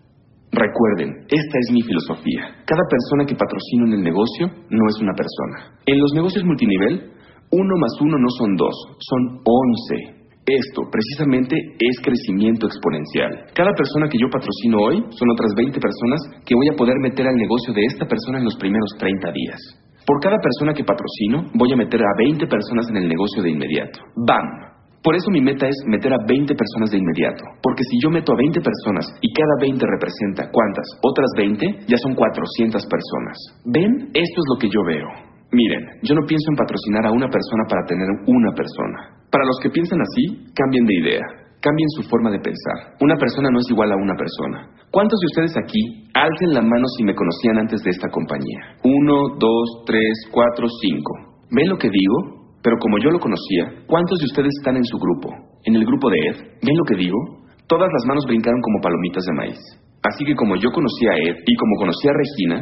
[0.54, 2.62] Recuerden, esta es mi filosofía.
[2.64, 5.80] Cada persona que patrocino en el negocio no es una persona.
[5.84, 7.10] En los negocios multinivel,
[7.50, 10.24] uno más uno no son dos, son once.
[10.46, 13.50] Esto, precisamente, es crecimiento exponencial.
[13.54, 17.26] Cada persona que yo patrocino hoy son otras 20 personas que voy a poder meter
[17.26, 19.58] al negocio de esta persona en los primeros 30 días.
[20.06, 23.50] Por cada persona que patrocino, voy a meter a 20 personas en el negocio de
[23.50, 24.00] inmediato.
[24.26, 24.73] ¡Bam!
[25.04, 27.44] Por eso mi meta es meter a 20 personas de inmediato.
[27.60, 31.98] Porque si yo meto a 20 personas y cada 20 representa cuántas, otras 20, ya
[32.00, 33.36] son 400 personas.
[33.68, 34.08] ¿Ven?
[34.16, 35.04] Esto es lo que yo veo.
[35.52, 39.28] Miren, yo no pienso en patrocinar a una persona para tener una persona.
[39.28, 41.24] Para los que piensan así, cambien de idea,
[41.60, 42.96] cambien su forma de pensar.
[43.04, 44.72] Una persona no es igual a una persona.
[44.88, 48.80] ¿Cuántos de ustedes aquí alcen la mano si me conocían antes de esta compañía?
[48.82, 51.44] Uno, dos, tres, cuatro, cinco.
[51.52, 52.43] ¿Ven lo que digo?
[52.64, 55.28] Pero como yo lo conocía, ¿cuántos de ustedes están en su grupo?
[55.68, 56.36] ¿En el grupo de Ed?
[56.64, 57.44] ¿Ven lo que digo?
[57.68, 59.60] Todas las manos brincaron como palomitas de maíz.
[60.00, 62.56] Así que como yo conocía a Ed y como conocía a Regina,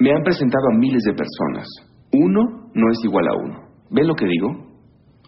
[0.00, 1.68] me han presentado a miles de personas.
[2.16, 3.56] Uno no es igual a uno.
[3.92, 4.72] ¿Ven lo que digo?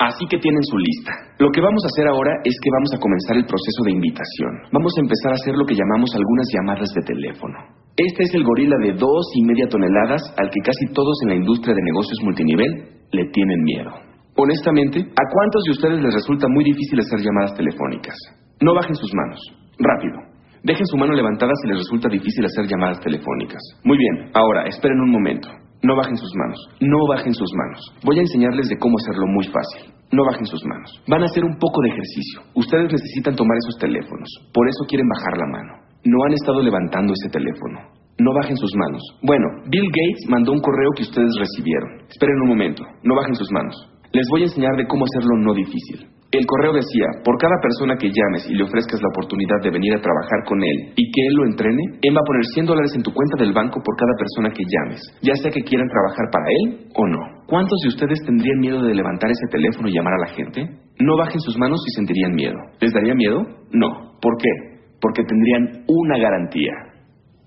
[0.00, 1.12] Así que tienen su lista.
[1.38, 4.72] Lo que vamos a hacer ahora es que vamos a comenzar el proceso de invitación.
[4.72, 7.56] Vamos a empezar a hacer lo que llamamos algunas llamadas de teléfono.
[7.96, 11.36] Este es el gorila de dos y media toneladas al que casi todos en la
[11.36, 12.72] industria de negocios multinivel
[13.12, 14.13] le tienen miedo.
[14.36, 18.16] Honestamente, ¿a cuántos de ustedes les resulta muy difícil hacer llamadas telefónicas?
[18.60, 19.38] No bajen sus manos.
[19.78, 20.34] Rápido.
[20.64, 23.62] Dejen su mano levantada si les resulta difícil hacer llamadas telefónicas.
[23.84, 25.48] Muy bien, ahora esperen un momento.
[25.82, 27.80] No bajen sus manos, no bajen sus manos.
[28.02, 29.92] Voy a enseñarles de cómo hacerlo muy fácil.
[30.10, 30.90] No bajen sus manos.
[31.06, 32.40] Van a hacer un poco de ejercicio.
[32.54, 34.28] Ustedes necesitan tomar esos teléfonos.
[34.52, 35.72] Por eso quieren bajar la mano.
[36.04, 37.86] No han estado levantando ese teléfono.
[38.18, 39.02] No bajen sus manos.
[39.22, 42.08] Bueno, Bill Gates mandó un correo que ustedes recibieron.
[42.08, 42.82] Esperen un momento.
[43.02, 43.76] No bajen sus manos.
[44.14, 46.06] Les voy a enseñar de cómo hacerlo no difícil.
[46.30, 49.90] El correo decía, por cada persona que llames y le ofrezcas la oportunidad de venir
[49.90, 52.92] a trabajar con él y que él lo entrene, él va a poner 100 dólares
[52.94, 56.30] en tu cuenta del banco por cada persona que llames, ya sea que quieran trabajar
[56.30, 57.42] para él o no.
[57.50, 60.62] ¿Cuántos de ustedes tendrían miedo de levantar ese teléfono y llamar a la gente?
[61.02, 62.58] No bajen sus manos si sentirían miedo.
[62.78, 63.42] ¿Les daría miedo?
[63.74, 64.14] No.
[64.22, 64.78] ¿Por qué?
[65.02, 66.70] Porque tendrían una garantía.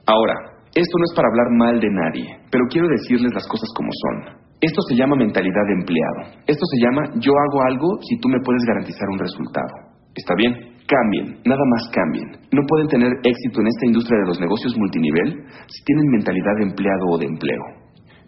[0.06, 0.36] Ahora,
[0.75, 4.46] esto no es para hablar mal de nadie, pero quiero decirles las cosas como son.
[4.60, 6.41] Esto se llama mentalidad de empleado.
[6.48, 9.74] Esto se llama yo hago algo si tú me puedes garantizar un resultado.
[10.15, 10.54] ¿Está bien?
[10.88, 12.26] Cambien, nada más cambien.
[12.52, 16.63] No pueden tener éxito en esta industria de los negocios multinivel si tienen mentalidad de
[16.63, 17.63] empleado o de empleo.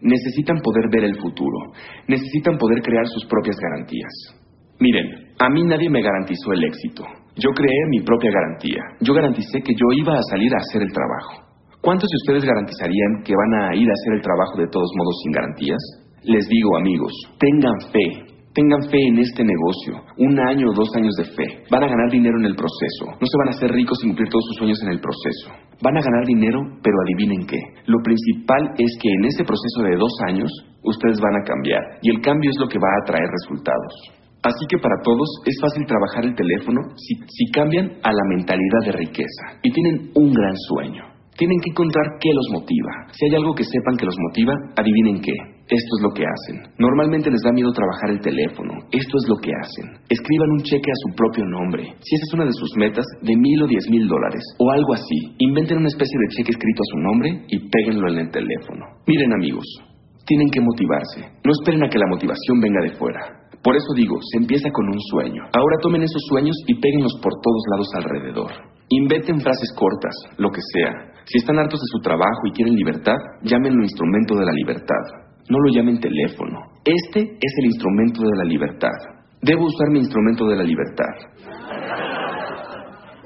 [0.02, 1.74] Necesitan poder ver el futuro.
[2.08, 4.14] Necesitan poder crear sus propias garantías.
[4.80, 7.04] Miren, a mí nadie me garantizó el éxito.
[7.36, 8.82] Yo creé mi propia garantía.
[9.02, 11.50] Yo garanticé que yo iba a salir a hacer el trabajo.
[11.82, 15.16] ¿Cuántos de ustedes garantizarían que van a ir a hacer el trabajo de todos modos
[15.24, 15.80] sin garantías?
[16.24, 18.30] Les digo, amigos, tengan fe.
[18.54, 20.04] Tengan fe en este negocio.
[20.18, 21.64] Un año o dos años de fe.
[21.70, 23.06] Van a ganar dinero en el proceso.
[23.08, 25.54] No se van a hacer ricos sin cumplir todos sus sueños en el proceso.
[25.82, 27.62] Van a ganar dinero, pero adivinen qué.
[27.86, 30.52] Lo principal es que en ese proceso de dos años,
[30.84, 31.84] ustedes van a cambiar.
[32.02, 34.20] Y el cambio es lo que va a traer resultados.
[34.42, 38.82] Así que para todos es fácil trabajar el teléfono si, si cambian a la mentalidad
[38.86, 41.04] de riqueza y tienen un gran sueño.
[41.38, 43.08] Tienen que encontrar qué los motiva.
[43.12, 45.59] Si hay algo que sepan que los motiva, adivinen qué.
[45.70, 46.66] Esto es lo que hacen.
[46.82, 48.74] Normalmente les da miedo trabajar el teléfono.
[48.90, 50.02] Esto es lo que hacen.
[50.10, 51.94] Escriban un cheque a su propio nombre.
[52.02, 54.98] Si esa es una de sus metas, de mil o diez mil dólares, o algo
[54.98, 58.82] así, inventen una especie de cheque escrito a su nombre y péguenlo en el teléfono.
[59.06, 59.66] Miren amigos,
[60.26, 61.38] tienen que motivarse.
[61.46, 63.22] No esperen a que la motivación venga de fuera.
[63.62, 65.44] Por eso digo, se empieza con un sueño.
[65.54, 68.52] Ahora tomen esos sueños y péguenlos por todos lados alrededor.
[68.90, 71.14] Inventen frases cortas, lo que sea.
[71.26, 75.29] Si están hartos de su trabajo y quieren libertad, llámenlo instrumento de la libertad.
[75.50, 76.60] No lo llamen teléfono.
[76.86, 78.94] Este es el instrumento de la libertad.
[79.42, 81.16] Debo usar mi instrumento de la libertad.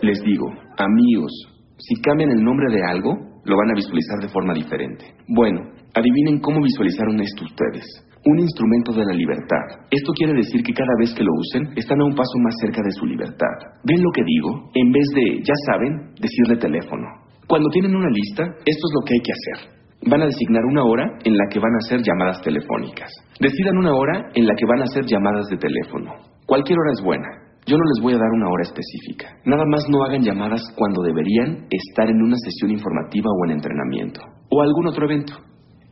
[0.01, 1.31] Les digo, amigos,
[1.77, 3.11] si cambian el nombre de algo,
[3.43, 5.03] lo van a visualizar de forma diferente.
[5.27, 5.59] Bueno,
[5.93, 7.83] adivinen cómo visualizaron esto ustedes.
[8.23, 9.83] Un instrumento de la libertad.
[9.91, 12.81] Esto quiere decir que cada vez que lo usen, están a un paso más cerca
[12.81, 13.83] de su libertad.
[13.83, 14.71] ¿Ven lo que digo?
[14.75, 17.03] En vez de, ya saben, decirle teléfono.
[17.49, 19.82] Cuando tienen una lista, esto es lo que hay que hacer.
[20.05, 23.09] Van a designar una hora en la que van a hacer llamadas telefónicas.
[23.39, 26.11] Decidan una hora en la que van a hacer llamadas de teléfono.
[26.45, 27.27] Cualquier hora es buena.
[27.65, 29.29] Yo no les voy a dar una hora específica.
[29.45, 34.19] Nada más no hagan llamadas cuando deberían estar en una sesión informativa o en entrenamiento.
[34.49, 35.33] O algún otro evento.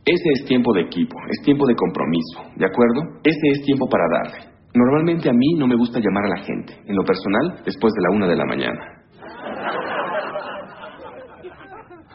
[0.04, 3.20] Ese es tiempo de equipo, es tiempo de compromiso, ¿de acuerdo?
[3.22, 4.52] Ese es tiempo para darle.
[4.74, 8.02] Normalmente a mí no me gusta llamar a la gente, en lo personal, después de
[8.02, 9.02] la una de la mañana.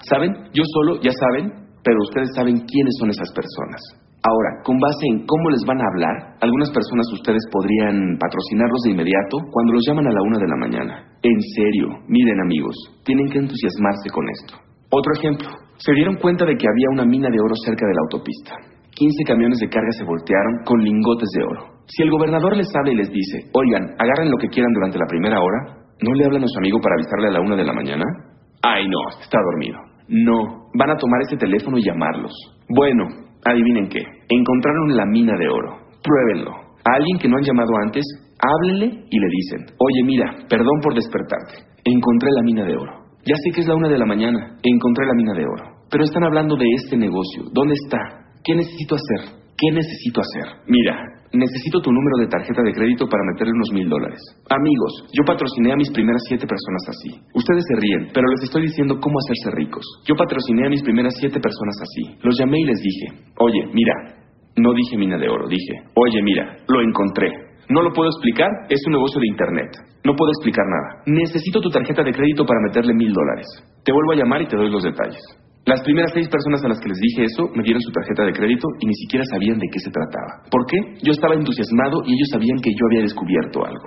[0.02, 0.34] ¿Saben?
[0.54, 3.80] Yo solo, ya saben, pero ustedes saben quiénes son esas personas.
[4.20, 8.92] Ahora, con base en cómo les van a hablar, algunas personas ustedes podrían patrocinarlos de
[8.92, 10.94] inmediato cuando los llaman a la una de la mañana.
[11.24, 12.76] En serio, miren amigos,
[13.08, 14.60] tienen que entusiasmarse con esto.
[14.92, 15.48] Otro ejemplo,
[15.80, 18.52] se dieron cuenta de que había una mina de oro cerca de la autopista.
[18.92, 21.88] 15 camiones de carga se voltearon con lingotes de oro.
[21.88, 25.08] Si el gobernador les habla y les dice, oigan, agarren lo que quieran durante la
[25.08, 27.72] primera hora, ¿no le hablan a su amigo para avisarle a la una de la
[27.72, 28.04] mañana?
[28.62, 29.87] Ay, no, está dormido.
[30.10, 32.32] No, van a tomar ese teléfono y llamarlos.
[32.70, 33.06] Bueno,
[33.44, 35.78] adivinen qué, encontraron la mina de oro.
[36.04, 36.52] Pruébenlo.
[36.86, 38.04] A alguien que no han llamado antes,
[38.40, 41.68] háblenle y le dicen, oye, mira, perdón por despertarte.
[41.84, 43.08] Encontré la mina de oro.
[43.26, 44.58] Ya sé que es la una de la mañana.
[44.64, 45.78] Encontré la mina de oro.
[45.90, 47.44] Pero están hablando de este negocio.
[47.52, 48.00] ¿Dónde está?
[48.44, 49.47] ¿Qué necesito hacer?
[49.58, 50.70] ¿Qué necesito hacer?
[50.70, 50.94] Mira,
[51.34, 54.22] necesito tu número de tarjeta de crédito para meterle unos mil dólares.
[54.54, 57.18] Amigos, yo patrociné a mis primeras siete personas así.
[57.34, 59.84] Ustedes se ríen, pero les estoy diciendo cómo hacerse ricos.
[60.06, 62.22] Yo patrociné a mis primeras siete personas así.
[62.22, 63.94] Los llamé y les dije, oye, mira,
[64.58, 67.28] no dije mina de oro, dije, oye, mira, lo encontré.
[67.70, 69.74] No lo puedo explicar, es un negocio de Internet.
[70.06, 71.04] No puedo explicar nada.
[71.08, 73.48] Necesito tu tarjeta de crédito para meterle mil dólares.
[73.84, 75.20] Te vuelvo a llamar y te doy los detalles.
[75.68, 78.32] Las primeras seis personas a las que les dije eso me dieron su tarjeta de
[78.32, 80.48] crédito y ni siquiera sabían de qué se trataba.
[80.50, 80.78] ¿Por qué?
[81.04, 83.84] Yo estaba entusiasmado y ellos sabían que yo había descubierto algo.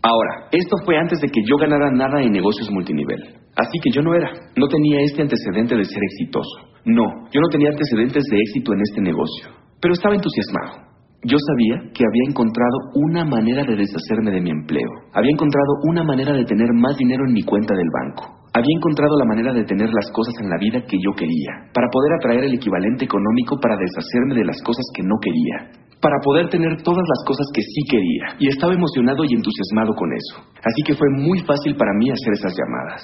[0.00, 3.20] Ahora, esto fue antes de que yo ganara nada en negocios multinivel.
[3.54, 6.72] Así que yo no era, no tenía este antecedente de ser exitoso.
[6.86, 9.52] No, yo no tenía antecedentes de éxito en este negocio.
[9.82, 10.87] Pero estaba entusiasmado.
[11.26, 14.86] Yo sabía que había encontrado una manera de deshacerme de mi empleo.
[15.12, 18.38] Había encontrado una manera de tener más dinero en mi cuenta del banco.
[18.54, 21.90] Había encontrado la manera de tener las cosas en la vida que yo quería, para
[21.90, 26.48] poder atraer el equivalente económico para deshacerme de las cosas que no quería, para poder
[26.50, 28.38] tener todas las cosas que sí quería.
[28.38, 30.46] Y estaba emocionado y entusiasmado con eso.
[30.62, 33.02] Así que fue muy fácil para mí hacer esas llamadas.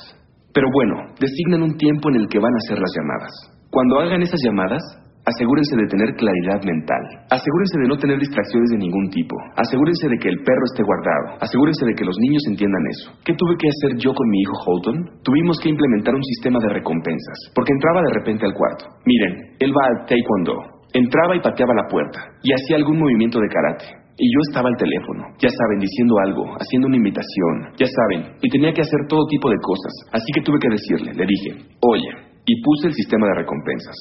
[0.54, 3.34] Pero bueno, designen un tiempo en el que van a hacer las llamadas.
[3.74, 4.82] Cuando hagan esas llamadas,
[5.24, 7.00] Asegúrense de tener claridad mental.
[7.32, 9.32] Asegúrense de no tener distracciones de ningún tipo.
[9.56, 11.40] Asegúrense de que el perro esté guardado.
[11.40, 13.08] Asegúrense de que los niños entiendan eso.
[13.24, 15.24] ¿Qué tuve que hacer yo con mi hijo Holton?
[15.24, 18.84] Tuvimos que implementar un sistema de recompensas, porque entraba de repente al cuarto.
[19.08, 20.84] Miren, él va al taekwondo.
[20.92, 24.04] Entraba y pateaba la puerta, y hacía algún movimiento de karate.
[24.16, 28.48] Y yo estaba al teléfono, ya saben, diciendo algo, haciendo una invitación, ya saben, y
[28.48, 29.92] tenía que hacer todo tipo de cosas.
[30.12, 32.10] Así que tuve que decirle, le dije, oye,
[32.46, 33.96] y puse el sistema de recompensas.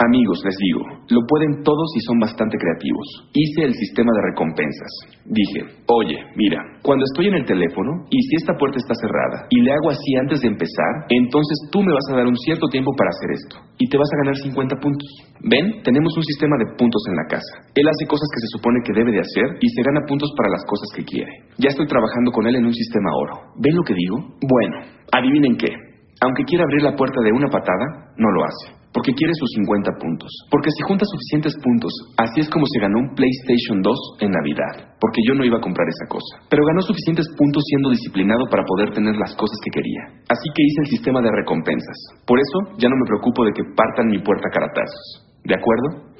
[0.00, 0.82] Amigos, les digo,
[1.14, 3.06] lo pueden todos y son bastante creativos.
[3.34, 4.92] Hice el sistema de recompensas.
[5.26, 9.60] Dije, oye, mira, cuando estoy en el teléfono y si esta puerta está cerrada y
[9.60, 12.90] le hago así antes de empezar, entonces tú me vas a dar un cierto tiempo
[12.96, 15.08] para hacer esto y te vas a ganar 50 puntos.
[15.44, 15.84] ¿Ven?
[15.84, 17.54] Tenemos un sistema de puntos en la casa.
[17.70, 20.50] Él hace cosas que se supone que debe de hacer y se gana puntos para
[20.50, 21.46] las cosas que quiere.
[21.62, 23.54] Ya estoy trabajando con él en un sistema oro.
[23.60, 24.18] ¿Ven lo que digo?
[24.40, 24.76] Bueno,
[25.12, 25.70] adivinen qué.
[26.26, 29.90] Aunque quiera abrir la puerta de una patada, no lo hace porque quiere sus 50
[29.98, 30.30] puntos.
[30.52, 34.94] Porque si junta suficientes puntos, así es como se ganó un PlayStation 2 en Navidad,
[35.00, 36.44] porque yo no iba a comprar esa cosa.
[36.48, 40.22] Pero ganó suficientes puntos siendo disciplinado para poder tener las cosas que quería.
[40.28, 41.98] Así que hice el sistema de recompensas.
[42.26, 45.32] Por eso ya no me preocupo de que partan mi puerta caratazos.
[45.44, 46.12] ¿De acuerdo?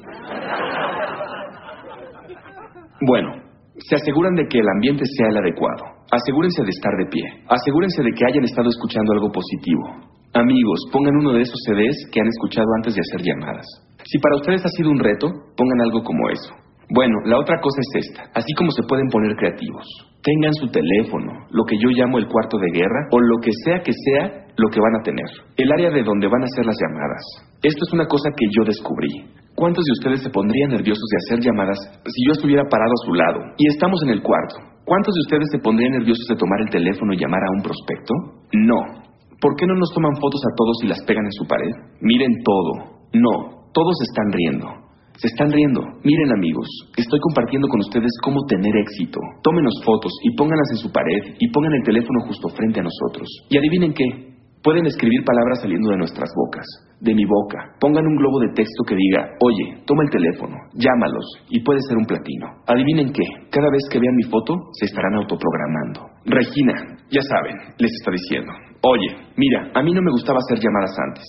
[3.05, 3.31] Bueno,
[3.79, 5.85] se aseguran de que el ambiente sea el adecuado.
[6.11, 7.23] Asegúrense de estar de pie.
[7.49, 10.13] Asegúrense de que hayan estado escuchando algo positivo.
[10.35, 13.67] Amigos, pongan uno de esos CDs que han escuchado antes de hacer llamadas.
[14.05, 16.55] Si para ustedes ha sido un reto, pongan algo como eso.
[16.89, 19.85] Bueno, la otra cosa es esta, así como se pueden poner creativos.
[20.23, 23.81] Tengan su teléfono, lo que yo llamo el cuarto de guerra, o lo que sea
[23.81, 25.29] que sea lo que van a tener.
[25.57, 27.25] El área de donde van a hacer las llamadas.
[27.63, 29.43] Esto es una cosa que yo descubrí.
[29.55, 33.15] ¿cuántos de ustedes se pondrían nerviosos de hacer llamadas si yo estuviera parado a su
[33.15, 34.57] lado y estamos en el cuarto?
[34.85, 38.15] ¿Cuántos de ustedes se pondrían nerviosos de tomar el teléfono y llamar a un prospecto?
[38.53, 39.12] No.
[39.43, 41.75] ¿Por qué no nos toman fotos a todos y las pegan en su pared?
[42.01, 43.03] Miren todo.
[43.11, 44.71] No, todos están riendo.
[45.19, 45.83] Se están riendo.
[46.05, 49.19] Miren amigos, estoy compartiendo con ustedes cómo tener éxito.
[49.43, 53.27] Tómenos fotos y pónganlas en su pared y pongan el teléfono justo frente a nosotros.
[53.51, 54.33] Y adivinen qué,
[54.63, 56.65] Pueden escribir palabras saliendo de nuestras bocas,
[57.01, 57.75] de mi boca.
[57.81, 61.97] Pongan un globo de texto que diga, oye, toma el teléfono, llámalos, y puede ser
[61.99, 62.47] un platino.
[62.69, 66.07] Adivinen qué, cada vez que vean mi foto, se estarán autoprogramando.
[66.27, 68.53] Regina, ya saben, les está diciendo,
[68.83, 71.25] oye, mira, a mí no me gustaba hacer llamadas antes,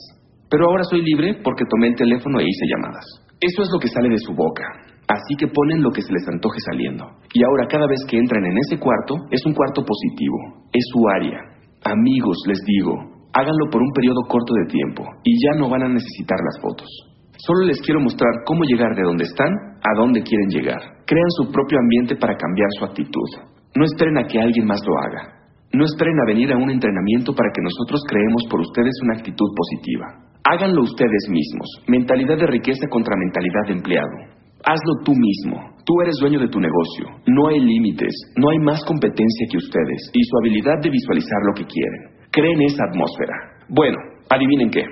[0.50, 3.06] pero ahora soy libre porque tomé el teléfono e hice llamadas.
[3.40, 4.64] Eso es lo que sale de su boca.
[5.08, 7.04] Así que ponen lo que se les antoje saliendo.
[7.34, 11.00] Y ahora cada vez que entran en ese cuarto, es un cuarto positivo, es su
[11.10, 11.40] área.
[11.84, 12.94] Amigos, les digo,
[13.34, 16.88] háganlo por un periodo corto de tiempo y ya no van a necesitar las fotos.
[17.36, 19.52] Solo les quiero mostrar cómo llegar de donde están
[19.84, 20.80] a donde quieren llegar.
[21.06, 23.30] Crean su propio ambiente para cambiar su actitud.
[23.76, 25.43] No esperen a que alguien más lo haga.
[25.74, 29.50] No esperen a venir a un entrenamiento para que nosotros creemos por ustedes una actitud
[29.56, 30.06] positiva.
[30.44, 31.68] Háganlo ustedes mismos.
[31.88, 34.18] Mentalidad de riqueza contra mentalidad de empleado.
[34.64, 35.74] Hazlo tú mismo.
[35.84, 37.06] Tú eres dueño de tu negocio.
[37.28, 38.14] No hay límites.
[38.38, 42.62] No hay más competencia que ustedes y su habilidad de visualizar lo que quieren creen
[42.64, 43.36] esa atmósfera.
[43.70, 43.98] Bueno,
[44.30, 44.84] adivinen qué.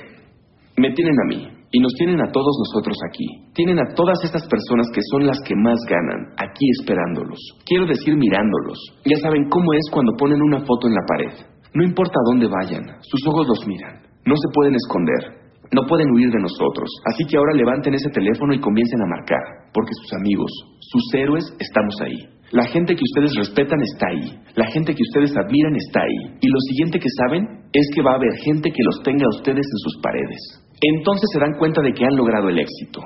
[0.78, 3.26] Me tienen a mí y nos tienen a todos nosotros aquí.
[3.54, 7.40] Tienen a todas estas personas que son las que más ganan, aquí esperándolos.
[7.66, 8.78] Quiero decir mirándolos.
[9.06, 11.34] Ya saben cómo es cuando ponen una foto en la pared.
[11.74, 14.04] No importa a dónde vayan, sus ojos los miran.
[14.26, 15.42] No se pueden esconder.
[15.72, 16.92] No pueden huir de nosotros.
[17.06, 21.46] Así que ahora levanten ese teléfono y comiencen a marcar, porque sus amigos, sus héroes,
[21.60, 22.20] estamos ahí.
[22.52, 24.36] La gente que ustedes respetan está ahí.
[24.56, 26.36] La gente que ustedes admiran está ahí.
[26.42, 29.36] Y lo siguiente que saben es que va a haber gente que los tenga a
[29.40, 30.61] ustedes en sus paredes.
[30.82, 33.02] Entonces se dan cuenta de que han logrado el éxito.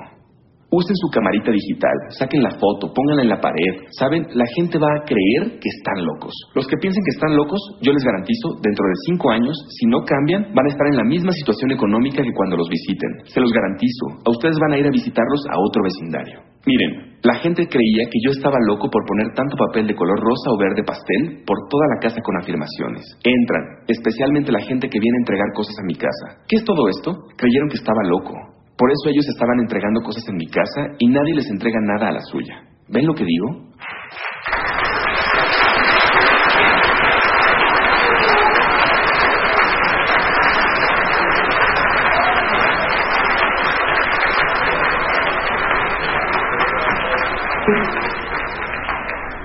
[0.70, 3.86] Usen su camarita digital, saquen la foto, pónganla en la pared.
[3.94, 6.34] Saben, la gente va a creer que están locos.
[6.54, 10.02] Los que piensen que están locos, yo les garantizo, dentro de cinco años, si no
[10.02, 13.30] cambian, van a estar en la misma situación económica que cuando los visiten.
[13.30, 14.26] Se los garantizo.
[14.26, 16.56] A ustedes van a ir a visitarlos a otro vecindario.
[16.66, 20.50] Miren, la gente creía que yo estaba loco por poner tanto papel de color rosa
[20.50, 23.06] o verde pastel por toda la casa con afirmaciones.
[23.22, 26.42] Entran, especialmente la gente que viene a entregar cosas a mi casa.
[26.48, 27.14] ¿Qué es todo esto?
[27.36, 28.55] Creyeron que estaba loco.
[28.76, 32.12] Por eso ellos estaban entregando cosas en mi casa y nadie les entrega nada a
[32.12, 32.60] la suya.
[32.88, 33.66] ¿Ven lo que digo?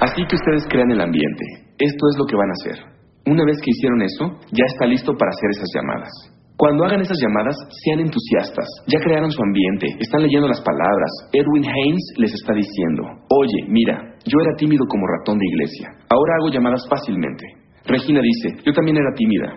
[0.01, 1.45] Así que ustedes crean el ambiente.
[1.79, 2.84] Esto es lo que van a hacer.
[3.27, 6.40] Una vez que hicieron eso, ya está listo para hacer esas llamadas.
[6.62, 8.70] Cuando hagan esas llamadas, sean entusiastas.
[8.86, 11.09] Ya crearon su ambiente, están leyendo las palabras.
[11.34, 13.01] Edwin Haynes les está diciendo,
[13.34, 13.97] oye, mira,
[14.30, 15.89] yo era tímido como ratón de iglesia.
[16.05, 17.49] Ahora hago llamadas fácilmente.
[17.88, 19.49] Regina dice, yo también era tímida.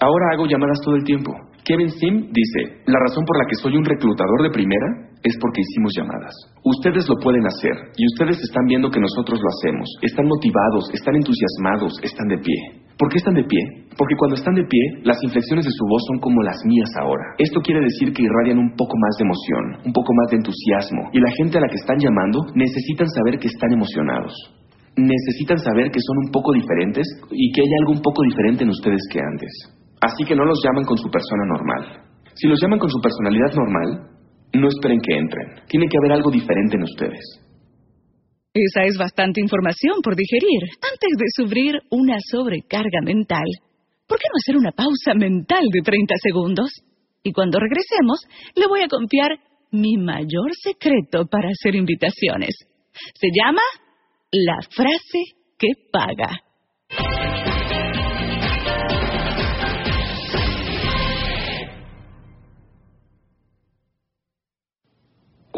[0.00, 1.30] Ahora hago llamadas todo el tiempo.
[1.62, 5.62] Kevin Sim dice, la razón por la que soy un reclutador de primera es porque
[5.62, 6.34] hicimos llamadas.
[6.64, 9.86] Ustedes lo pueden hacer y ustedes están viendo que nosotros lo hacemos.
[10.02, 12.87] Están motivados, están entusiasmados, están de pie.
[12.98, 13.62] ¿Por qué están de pie?
[13.94, 17.38] Porque cuando están de pie, las inflexiones de su voz son como las mías ahora.
[17.38, 21.06] Esto quiere decir que irradian un poco más de emoción, un poco más de entusiasmo,
[21.14, 24.34] y la gente a la que están llamando necesitan saber que están emocionados.
[24.98, 28.70] Necesitan saber que son un poco diferentes y que hay algo un poco diferente en
[28.70, 29.78] ustedes que antes.
[30.02, 32.02] Así que no los llaman con su persona normal.
[32.34, 34.10] Si los llaman con su personalidad normal,
[34.54, 35.46] no esperen que entren.
[35.68, 37.47] Tiene que haber algo diferente en ustedes.
[38.54, 40.62] Esa es bastante información por digerir.
[40.82, 43.46] Antes de sufrir una sobrecarga mental,
[44.06, 46.70] ¿por qué no hacer una pausa mental de 30 segundos?
[47.22, 48.20] Y cuando regresemos,
[48.54, 49.38] le voy a confiar
[49.70, 52.54] mi mayor secreto para hacer invitaciones.
[53.14, 53.62] Se llama
[54.32, 55.22] la frase
[55.58, 56.42] que paga.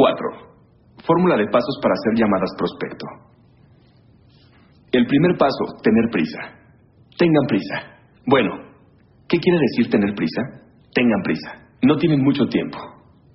[0.00, 0.49] 4.
[1.10, 3.06] Fórmula de pasos para hacer llamadas prospecto.
[4.92, 6.38] El primer paso, tener prisa.
[7.18, 7.98] Tengan prisa.
[8.26, 8.54] Bueno,
[9.26, 10.70] ¿qué quiere decir tener prisa?
[10.94, 11.66] Tengan prisa.
[11.82, 12.78] No tienen mucho tiempo.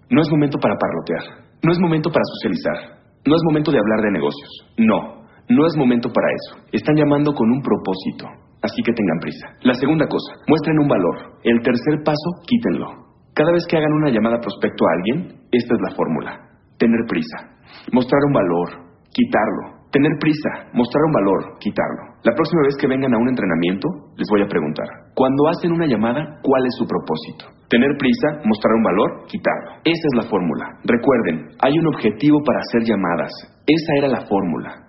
[0.09, 1.51] No es momento para parlotear.
[1.63, 3.11] No es momento para socializar.
[3.27, 4.51] No es momento de hablar de negocios.
[4.77, 6.67] No, no es momento para eso.
[6.71, 8.23] Están llamando con un propósito.
[8.63, 9.47] Así que tengan prisa.
[9.63, 11.43] La segunda cosa, muestren un valor.
[11.43, 12.87] El tercer paso, quítenlo.
[13.33, 16.54] Cada vez que hagan una llamada prospecto a alguien, esta es la fórmula.
[16.77, 17.55] Tener prisa
[17.91, 18.67] mostrar un valor,
[19.11, 19.85] quitarlo.
[19.91, 22.19] Tener prisa, mostrar un valor, quitarlo.
[22.23, 25.87] La próxima vez que vengan a un entrenamiento, les voy a preguntar, cuando hacen una
[25.87, 27.47] llamada, ¿cuál es su propósito?
[27.69, 29.79] Tener prisa, mostrar un valor, quitarlo.
[29.87, 30.67] Esa es la fórmula.
[30.83, 33.31] Recuerden, hay un objetivo para hacer llamadas.
[33.63, 34.83] Esa era la fórmula.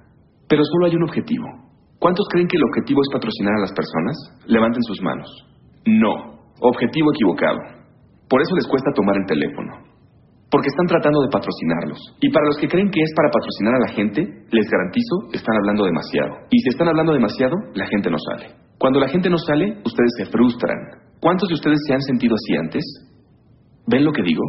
[0.49, 1.47] Pero solo hay un objetivo.
[2.01, 4.17] ¿Cuántos creen que el objetivo es patrocinar a las personas?
[4.47, 5.31] Levanten sus manos.
[5.87, 6.35] No.
[6.61, 7.59] Objetivo equivocado.
[8.29, 9.96] Por eso les cuesta tomar el teléfono
[10.51, 11.99] porque están tratando de patrocinarlos.
[12.21, 14.21] Y para los que creen que es para patrocinar a la gente,
[14.51, 16.47] les garantizo, están hablando demasiado.
[16.51, 18.55] Y si están hablando demasiado, la gente no sale.
[18.79, 20.79] Cuando la gente no sale, ustedes se frustran.
[21.21, 22.85] ¿Cuántos de ustedes se han sentido así antes?
[23.87, 24.43] ¿Ven lo que digo?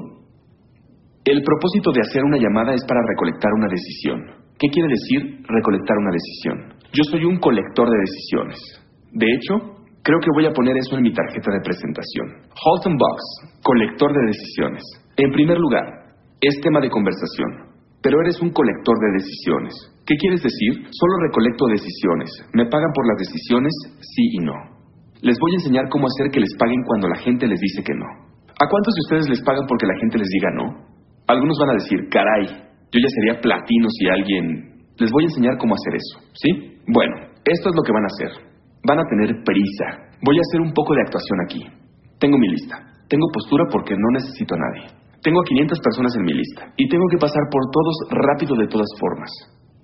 [1.26, 4.48] El propósito de hacer una llamada es para recolectar una decisión.
[4.60, 6.78] ¿Qué quiere decir recolectar una decisión?
[6.94, 8.58] Yo soy un colector de decisiones.
[9.12, 12.48] De hecho, creo que voy a poner eso en mi tarjeta de presentación.
[12.54, 13.20] Holton Box,
[13.62, 14.84] colector de decisiones.
[15.18, 19.74] En primer lugar, es tema de conversación, pero eres un colector de decisiones.
[20.06, 20.86] ¿Qué quieres decir?
[20.94, 22.30] Solo recolecto decisiones.
[22.54, 24.54] Me pagan por las decisiones, sí y no.
[25.22, 27.98] Les voy a enseñar cómo hacer que les paguen cuando la gente les dice que
[27.98, 28.06] no.
[28.06, 30.86] ¿A cuántos de ustedes les pagan porque la gente les diga no?
[31.26, 32.46] Algunos van a decir, caray,
[32.94, 34.78] yo ya sería platino si alguien...
[35.02, 36.78] Les voy a enseñar cómo hacer eso, ¿sí?
[36.88, 37.16] Bueno,
[37.46, 38.32] esto es lo que van a hacer.
[38.86, 40.14] Van a tener prisa.
[40.22, 41.62] Voy a hacer un poco de actuación aquí.
[42.20, 42.78] Tengo mi lista.
[43.10, 45.07] Tengo postura porque no necesito a nadie.
[45.22, 48.68] Tengo a 500 personas en mi lista y tengo que pasar por todos rápido de
[48.68, 49.32] todas formas.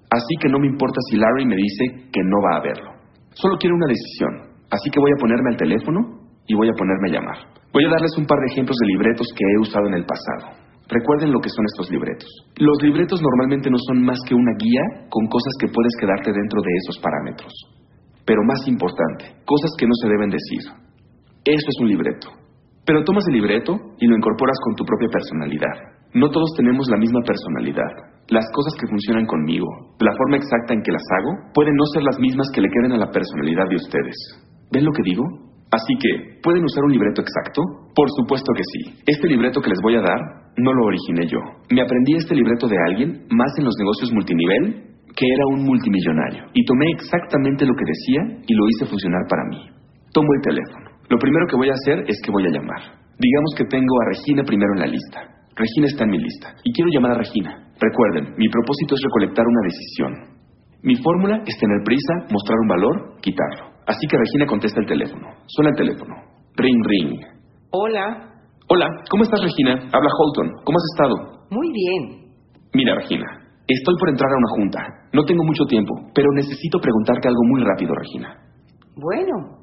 [0.09, 2.91] Así que no me importa si Larry me dice que no va a verlo.
[3.33, 4.53] Solo quiero una decisión.
[4.69, 5.99] Así que voy a ponerme al teléfono
[6.45, 7.39] y voy a ponerme a llamar.
[7.73, 10.53] Voy a darles un par de ejemplos de libretos que he usado en el pasado.
[10.87, 12.29] Recuerden lo que son estos libretos.
[12.57, 16.61] Los libretos normalmente no son más que una guía con cosas que puedes quedarte dentro
[16.61, 17.53] de esos parámetros.
[18.25, 20.61] Pero más importante, cosas que no se deben decir.
[21.45, 22.42] Eso es un libreto.
[22.85, 25.75] Pero tomas el libreto y lo incorporas con tu propia personalidad.
[26.13, 27.89] No todos tenemos la misma personalidad.
[28.27, 29.67] Las cosas que funcionan conmigo,
[29.99, 32.91] la forma exacta en que las hago, pueden no ser las mismas que le queden
[32.93, 34.15] a la personalidad de ustedes.
[34.71, 35.23] ¿Ven lo que digo?
[35.71, 37.61] Así que, ¿pueden usar un libreto exacto?
[37.95, 39.01] Por supuesto que sí.
[39.07, 40.19] Este libreto que les voy a dar
[40.57, 41.39] no lo originé yo.
[41.71, 46.45] Me aprendí este libreto de alguien, más en los negocios multinivel, que era un multimillonario.
[46.53, 49.57] Y tomé exactamente lo que decía y lo hice funcionar para mí.
[50.13, 50.92] Tomo el teléfono.
[51.09, 52.81] Lo primero que voy a hacer es que voy a llamar.
[53.19, 55.19] Digamos que tengo a Regina primero en la lista.
[55.55, 56.55] Regina está en mi lista.
[56.63, 57.51] Y quiero llamar a Regina.
[57.79, 60.11] Recuerden, mi propósito es recolectar una decisión.
[60.81, 63.73] Mi fórmula es tener prisa, mostrar un valor, quitarlo.
[63.85, 65.27] Así que Regina contesta el teléfono.
[65.47, 66.15] Suena el teléfono.
[66.55, 67.19] Ring, ring.
[67.71, 68.29] Hola.
[68.69, 69.73] Hola, ¿cómo estás Regina?
[69.91, 70.51] Habla Holton.
[70.63, 71.47] ¿Cómo has estado?
[71.51, 72.33] Muy bien.
[72.73, 73.25] Mira, Regina.
[73.67, 74.79] Estoy por entrar a una junta.
[75.13, 78.35] No tengo mucho tiempo, pero necesito preguntarte algo muy rápido, Regina.
[78.95, 79.62] Bueno,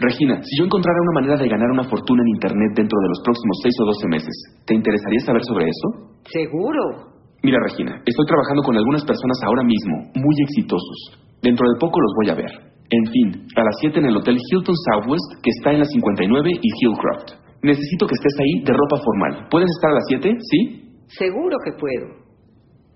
[0.00, 3.20] Regina, si yo encontrara una manera de ganar una fortuna en Internet dentro de los
[3.24, 4.34] próximos 6 o 12 meses,
[4.66, 6.10] ¿te interesaría saber sobre eso?
[6.30, 7.10] seguro.
[7.42, 11.24] Mira, Regina, estoy trabajando con algunas personas ahora mismo, muy exitosos.
[11.40, 12.52] Dentro de poco los voy a ver.
[12.90, 16.50] En fin, a las 7 en el Hotel Hilton Southwest, que está en la 59
[16.50, 17.40] y Hillcroft.
[17.62, 19.48] Necesito que estés ahí de ropa formal.
[19.50, 20.36] ¿Puedes estar a las 7?
[20.40, 20.58] ¿Sí?
[21.06, 22.20] Seguro que puedo.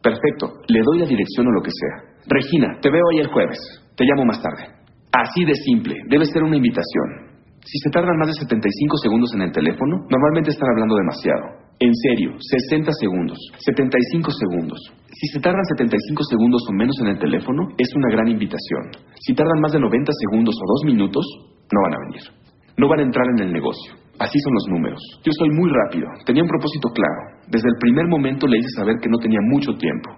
[0.03, 0.61] Perfecto.
[0.69, 2.15] Le doy la dirección o lo que sea.
[2.27, 3.59] Regina, te veo ahí el jueves.
[3.97, 4.84] Te llamo más tarde.
[5.15, 5.95] Así de simple.
[6.11, 7.39] Debe ser una invitación.
[7.63, 11.65] Si se tardan más de 75 segundos en el teléfono, normalmente están hablando demasiado.
[11.79, 14.79] En serio, 60 segundos, 75 segundos.
[15.09, 18.91] Si se tardan 75 segundos o menos en el teléfono, es una gran invitación.
[19.23, 21.25] Si tardan más de 90 segundos o 2 minutos,
[21.73, 22.23] no van a venir.
[22.77, 23.95] No van a entrar en el negocio.
[24.19, 25.01] Así son los números.
[25.25, 26.07] Yo soy muy rápido.
[26.27, 27.39] Tenía un propósito claro.
[27.49, 30.11] Desde el primer momento le hice saber que no tenía mucho tiempo.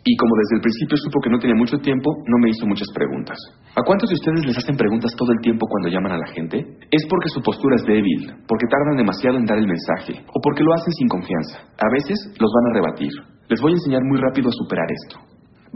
[0.00, 2.88] Y como desde el principio supo que no tenía mucho tiempo, no me hizo muchas
[2.94, 3.36] preguntas.
[3.76, 6.56] ¿A cuántos de ustedes les hacen preguntas todo el tiempo cuando llaman a la gente?
[6.88, 10.64] Es porque su postura es débil, porque tardan demasiado en dar el mensaje, o porque
[10.64, 11.68] lo hacen sin confianza.
[11.76, 13.12] A veces los van a rebatir.
[13.52, 15.20] Les voy a enseñar muy rápido a superar esto.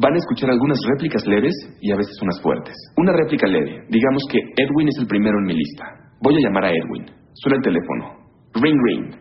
[0.01, 2.75] Van a escuchar algunas réplicas leves y a veces unas fuertes.
[2.97, 3.85] Una réplica leve.
[3.91, 5.85] Digamos que Edwin es el primero en mi lista.
[6.23, 7.05] Voy a llamar a Edwin.
[7.35, 8.25] Suena el teléfono.
[8.55, 9.15] Ring, ring.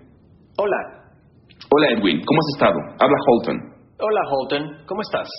[0.58, 0.78] Hola.
[1.70, 2.80] Hola Edwin, ¿cómo has estado?
[3.00, 3.73] Habla Holton.
[4.00, 4.86] Hola, Holton.
[4.88, 5.30] ¿Cómo estás?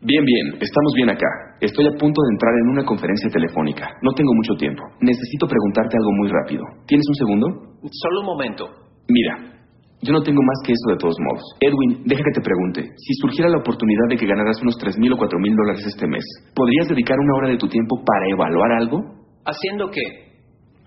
[0.00, 1.26] Bien, bien, estamos bien acá.
[1.60, 3.90] Estoy a punto de entrar en una conferencia telefónica.
[4.00, 4.82] No tengo mucho tiempo.
[5.00, 6.62] Necesito preguntarte algo muy rápido.
[6.86, 7.46] ¿Tienes un segundo?
[7.90, 8.64] Solo un momento.
[9.08, 9.60] Mira,
[10.00, 11.44] yo no tengo más que eso de todos modos.
[11.60, 12.80] Edwin, deja que te pregunte.
[12.96, 16.88] Si surgiera la oportunidad de que ganaras unos 3.000 o 4.000 dólares este mes, ¿podrías
[16.88, 19.02] dedicar una hora de tu tiempo para evaluar algo?
[19.44, 20.29] ¿Haciendo qué?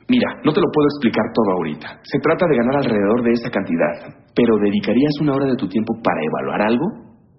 [0.09, 1.87] Mira, no te lo puedo explicar todo ahorita.
[2.03, 4.19] Se trata de ganar alrededor de esa cantidad.
[4.35, 6.85] Pero ¿dedicarías una hora de tu tiempo para evaluar algo?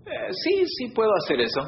[0.07, 1.61] Eh, sí, sí puedo hacer eso.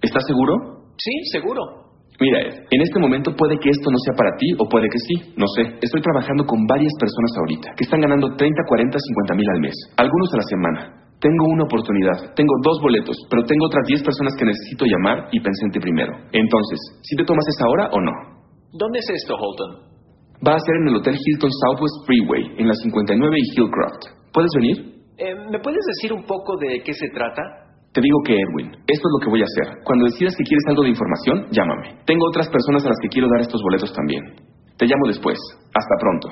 [0.00, 0.54] ¿Estás seguro?
[0.96, 1.84] Sí, seguro.
[2.20, 4.98] Mira, Ed, en este momento puede que esto no sea para ti o puede que
[5.02, 5.62] sí, no sé.
[5.82, 9.74] Estoy trabajando con varias personas ahorita que están ganando 30, 40, 50 mil al mes,
[9.96, 10.80] algunos a la semana.
[11.18, 12.34] Tengo una oportunidad.
[12.36, 15.80] Tengo dos boletos, pero tengo otras 10 personas que necesito llamar y pensé en ti
[15.80, 16.12] primero.
[16.30, 18.12] Entonces, ¿si te tomas esa hora o no?
[18.72, 19.93] ¿Dónde es esto, Holton?
[20.42, 24.32] Va a ser en el Hotel Hilton Southwest Freeway, en la 59 y Hillcroft.
[24.32, 24.76] ¿Puedes venir?
[25.16, 27.42] Eh, ¿Me puedes decir un poco de qué se trata?
[27.92, 29.78] Te digo que, Edwin, esto es lo que voy a hacer.
[29.84, 32.02] Cuando decidas que quieres algo de información, llámame.
[32.04, 34.22] Tengo otras personas a las que quiero dar estos boletos también.
[34.76, 35.38] Te llamo después.
[35.72, 36.28] Hasta pronto.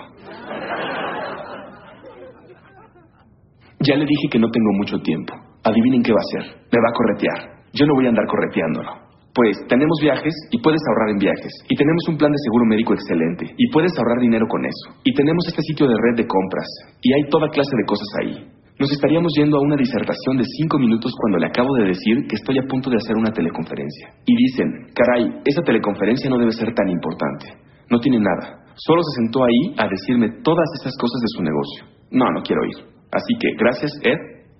[3.78, 5.34] Ya le dije que no tengo mucho tiempo.
[5.62, 6.56] Adivinen qué va a hacer.
[6.70, 7.62] Me va a corretear.
[7.72, 9.01] Yo no voy a andar correteándolo.
[9.34, 11.52] Pues tenemos viajes y puedes ahorrar en viajes.
[11.68, 13.48] Y tenemos un plan de seguro médico excelente.
[13.56, 15.00] Y puedes ahorrar dinero con eso.
[15.04, 16.68] Y tenemos este sitio de red de compras.
[17.00, 18.62] Y hay toda clase de cosas ahí.
[18.78, 22.36] Nos estaríamos yendo a una disertación de cinco minutos cuando le acabo de decir que
[22.36, 24.12] estoy a punto de hacer una teleconferencia.
[24.26, 27.46] Y dicen, caray, esa teleconferencia no debe ser tan importante.
[27.88, 28.64] No tiene nada.
[28.74, 31.84] Solo se sentó ahí a decirme todas esas cosas de su negocio.
[32.10, 32.84] No, no quiero ir.
[33.12, 34.18] Así que, gracias, Ed,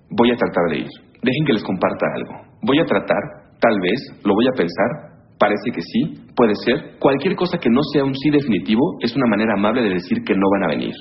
[0.09, 0.91] voy a tratar de ir.
[1.21, 2.33] Dejen que les comparta algo.
[2.61, 6.99] Voy a tratar, tal vez, lo voy a pensar, parece que sí, puede ser.
[6.99, 10.35] Cualquier cosa que no sea un sí definitivo es una manera amable de decir que
[10.35, 10.93] no van a venir.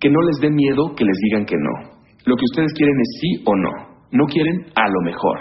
[0.00, 1.96] Que no les dé miedo que les digan que no.
[2.24, 3.70] Lo que ustedes quieren es sí o no.
[4.12, 5.38] No quieren a lo mejor.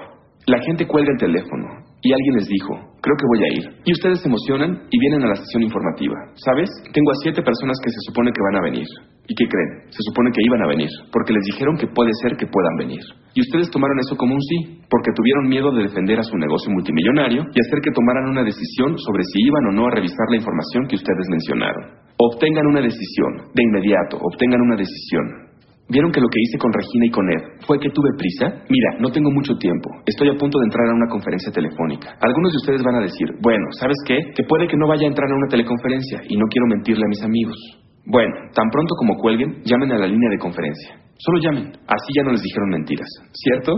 [0.48, 3.66] La gente cuelga el teléfono y alguien les dijo, creo que voy a ir.
[3.82, 6.14] Y ustedes se emocionan y vienen a la sesión informativa.
[6.38, 6.70] ¿Sabes?
[6.94, 8.86] Tengo a siete personas que se supone que van a venir.
[9.26, 9.90] ¿Y qué creen?
[9.90, 13.02] Se supone que iban a venir, porque les dijeron que puede ser que puedan venir.
[13.34, 16.70] Y ustedes tomaron eso como un sí, porque tuvieron miedo de defender a su negocio
[16.70, 20.38] multimillonario y hacer que tomaran una decisión sobre si iban o no a revisar la
[20.38, 22.06] información que ustedes mencionaron.
[22.18, 25.45] Obtengan una decisión, de inmediato, obtengan una decisión.
[25.88, 28.66] ¿Vieron que lo que hice con Regina y con Ed fue que tuve prisa?
[28.70, 29.90] Mira, no tengo mucho tiempo.
[30.06, 32.18] Estoy a punto de entrar a una conferencia telefónica.
[32.22, 34.18] Algunos de ustedes van a decir, bueno, ¿sabes qué?
[34.34, 37.10] Que puede que no vaya a entrar a una teleconferencia y no quiero mentirle a
[37.10, 37.58] mis amigos.
[38.06, 40.98] Bueno, tan pronto como cuelguen, llamen a la línea de conferencia.
[41.18, 41.72] Solo llamen.
[41.86, 43.10] Así ya no les dijeron mentiras.
[43.32, 43.72] ¿Cierto?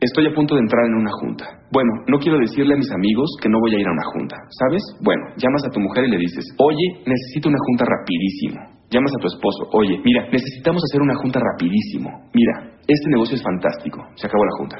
[0.00, 1.46] Estoy a punto de entrar en una junta.
[1.72, 4.36] Bueno, no quiero decirle a mis amigos que no voy a ir a una junta,
[4.60, 4.82] ¿sabes?
[5.00, 8.60] Bueno, llamas a tu mujer y le dices, oye, necesito una junta rapidísimo.
[8.90, 12.10] Llamas a tu esposo, oye, mira, necesitamos hacer una junta rapidísimo.
[12.34, 14.04] Mira, este negocio es fantástico.
[14.16, 14.76] Se acabó la junta.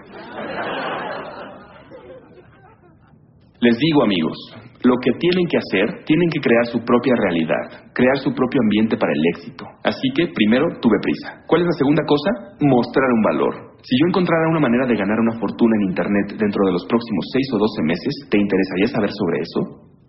[3.61, 4.37] Les digo, amigos,
[4.85, 8.99] lo que tienen que hacer, tienen que crear su propia realidad, crear su propio ambiente
[8.99, 9.65] para el éxito.
[9.83, 11.43] Así que, primero, tuve prisa.
[11.49, 12.31] ¿Cuál es la segunda cosa?
[12.61, 13.55] Mostrar un valor.
[13.87, 17.23] Si yo encontrara una manera de ganar una fortuna en Internet dentro de los próximos
[17.31, 19.61] 6 o 12 meses, ¿te interesaría saber sobre eso?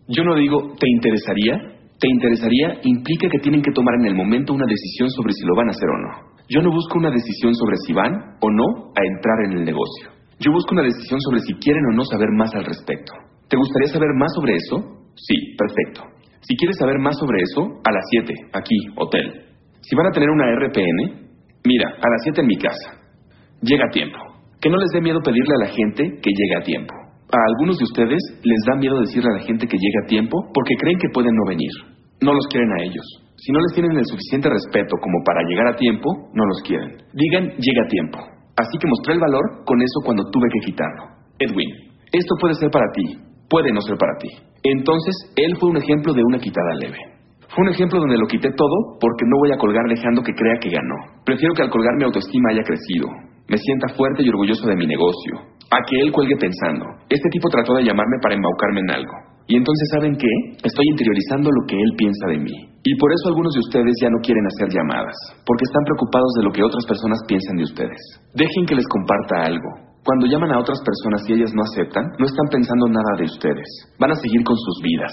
[0.09, 1.77] Yo no digo, ¿te interesaría?
[2.01, 2.81] ¿Te interesaría?
[2.81, 5.77] implica que tienen que tomar en el momento una decisión sobre si lo van a
[5.77, 6.09] hacer o no.
[6.49, 8.65] Yo no busco una decisión sobre si van o no
[8.97, 10.09] a entrar en el negocio.
[10.41, 13.13] Yo busco una decisión sobre si quieren o no saber más al respecto.
[13.45, 15.05] ¿Te gustaría saber más sobre eso?
[15.13, 16.01] Sí, perfecto.
[16.41, 19.53] Si quieres saber más sobre eso, a las 7, aquí, hotel.
[19.85, 21.29] Si van a tener una RPN,
[21.61, 23.06] mira, a las 7 en mi casa.
[23.61, 24.17] Llega a tiempo.
[24.61, 26.93] Que no les dé miedo pedirle a la gente que llegue a tiempo.
[27.29, 30.37] A algunos de ustedes les da miedo decirle a la gente que llegue a tiempo
[30.53, 31.71] porque creen que pueden no venir.
[32.21, 33.05] No los quieren a ellos.
[33.35, 36.97] Si no les tienen el suficiente respeto como para llegar a tiempo, no los quieren.
[37.13, 38.17] Digan, llega a tiempo.
[38.57, 41.03] Así que mostré el valor con eso cuando tuve que quitarlo.
[41.37, 41.69] Edwin,
[42.11, 44.29] esto puede ser para ti, puede no ser para ti.
[44.63, 46.97] Entonces, él fue un ejemplo de una quitada leve.
[47.53, 50.57] Fue un ejemplo donde lo quité todo porque no voy a colgar dejando que crea
[50.59, 51.21] que ganó.
[51.23, 53.07] Prefiero que al colgar mi autoestima haya crecido,
[53.47, 55.33] me sienta fuerte y orgulloso de mi negocio,
[55.71, 56.85] a que él cuelgue pensando.
[57.09, 59.15] Este tipo trató de llamarme para embaucarme en algo.
[59.47, 60.31] Y entonces, ¿saben qué?
[60.59, 62.55] Estoy interiorizando lo que él piensa de mí.
[62.83, 65.15] Y por eso algunos de ustedes ya no quieren hacer llamadas,
[65.47, 68.01] porque están preocupados de lo que otras personas piensan de ustedes.
[68.35, 69.87] Dejen que les comparta algo.
[70.03, 73.67] Cuando llaman a otras personas y ellas no aceptan, no están pensando nada de ustedes.
[73.99, 75.11] Van a seguir con sus vidas.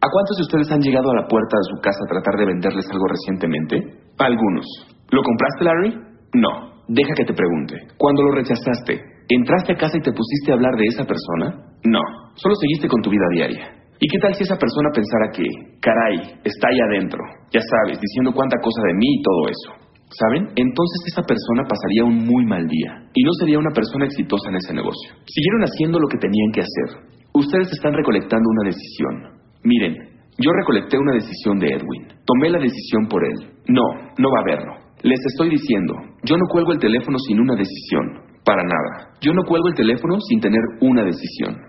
[0.00, 2.46] ¿A cuántos de ustedes han llegado a la puerta de su casa a tratar de
[2.52, 4.04] venderles algo recientemente?
[4.18, 4.66] algunos.
[5.10, 5.90] ¿Lo compraste, Larry?
[6.34, 6.73] No.
[6.88, 7.76] Deja que te pregunte.
[7.96, 11.74] Cuando lo rechazaste, ¿entraste a casa y te pusiste a hablar de esa persona?
[11.84, 12.00] No.
[12.36, 13.84] Solo seguiste con tu vida diaria.
[14.00, 15.44] ¿Y qué tal si esa persona pensara que,
[15.80, 17.22] caray, está ahí adentro?
[17.52, 19.84] Ya sabes, diciendo cuánta cosa de mí y todo eso.
[20.10, 20.44] ¿Saben?
[20.54, 24.56] Entonces esa persona pasaría un muy mal día y no sería una persona exitosa en
[24.56, 25.10] ese negocio.
[25.26, 27.08] Siguieron haciendo lo que tenían que hacer.
[27.32, 29.40] Ustedes están recolectando una decisión.
[29.64, 32.06] Miren, yo recolecté una decisión de Edwin.
[32.26, 33.50] Tomé la decisión por él.
[33.66, 33.82] No,
[34.18, 34.83] no va a verlo.
[35.04, 35.92] Les estoy diciendo,
[36.24, 38.24] yo no cuelgo el teléfono sin una decisión.
[38.40, 39.12] Para nada.
[39.20, 41.60] Yo no cuelgo el teléfono sin tener una decisión.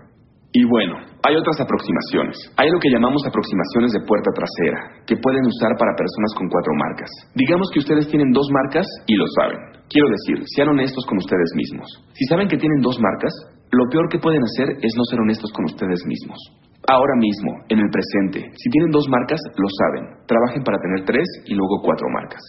[0.56, 2.32] Y bueno, hay otras aproximaciones.
[2.56, 6.72] Hay lo que llamamos aproximaciones de puerta trasera, que pueden usar para personas con cuatro
[6.80, 7.12] marcas.
[7.36, 9.84] Digamos que ustedes tienen dos marcas y lo saben.
[9.92, 11.84] Quiero decir, sean honestos con ustedes mismos.
[12.16, 13.36] Si saben que tienen dos marcas,
[13.68, 16.40] lo peor que pueden hacer es no ser honestos con ustedes mismos.
[16.88, 20.24] Ahora mismo, en el presente, si tienen dos marcas, lo saben.
[20.24, 22.40] Trabajen para tener tres y luego cuatro marcas.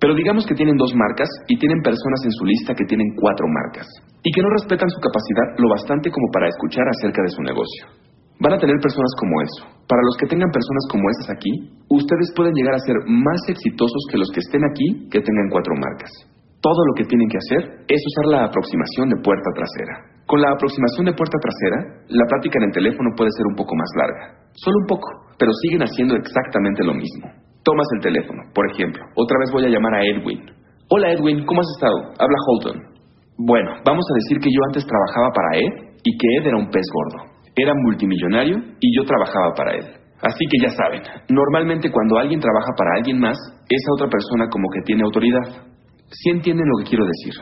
[0.00, 3.46] Pero digamos que tienen dos marcas y tienen personas en su lista que tienen cuatro
[3.48, 3.86] marcas
[4.22, 8.06] y que no respetan su capacidad lo bastante como para escuchar acerca de su negocio.
[8.38, 9.62] Van a tener personas como eso.
[9.88, 11.52] Para los que tengan personas como esas aquí,
[11.88, 15.72] ustedes pueden llegar a ser más exitosos que los que estén aquí que tengan cuatro
[15.72, 16.12] marcas.
[16.60, 20.20] Todo lo que tienen que hacer es usar la aproximación de puerta trasera.
[20.26, 23.72] Con la aproximación de puerta trasera, la plática en el teléfono puede ser un poco
[23.76, 24.50] más larga.
[24.52, 27.45] Solo un poco, pero siguen haciendo exactamente lo mismo.
[27.66, 29.02] Tomas el teléfono, por ejemplo.
[29.16, 30.38] Otra vez voy a llamar a Edwin.
[30.88, 32.14] Hola Edwin, ¿cómo has estado?
[32.14, 32.78] Habla Holton.
[33.38, 36.70] Bueno, vamos a decir que yo antes trabajaba para Ed y que Ed era un
[36.70, 37.26] pez gordo.
[37.56, 39.84] Era multimillonario y yo trabajaba para él.
[40.22, 43.36] Así que ya saben, normalmente cuando alguien trabaja para alguien más,
[43.68, 45.66] esa otra persona como que tiene autoridad.
[46.06, 47.34] Si entienden lo que quiero decir.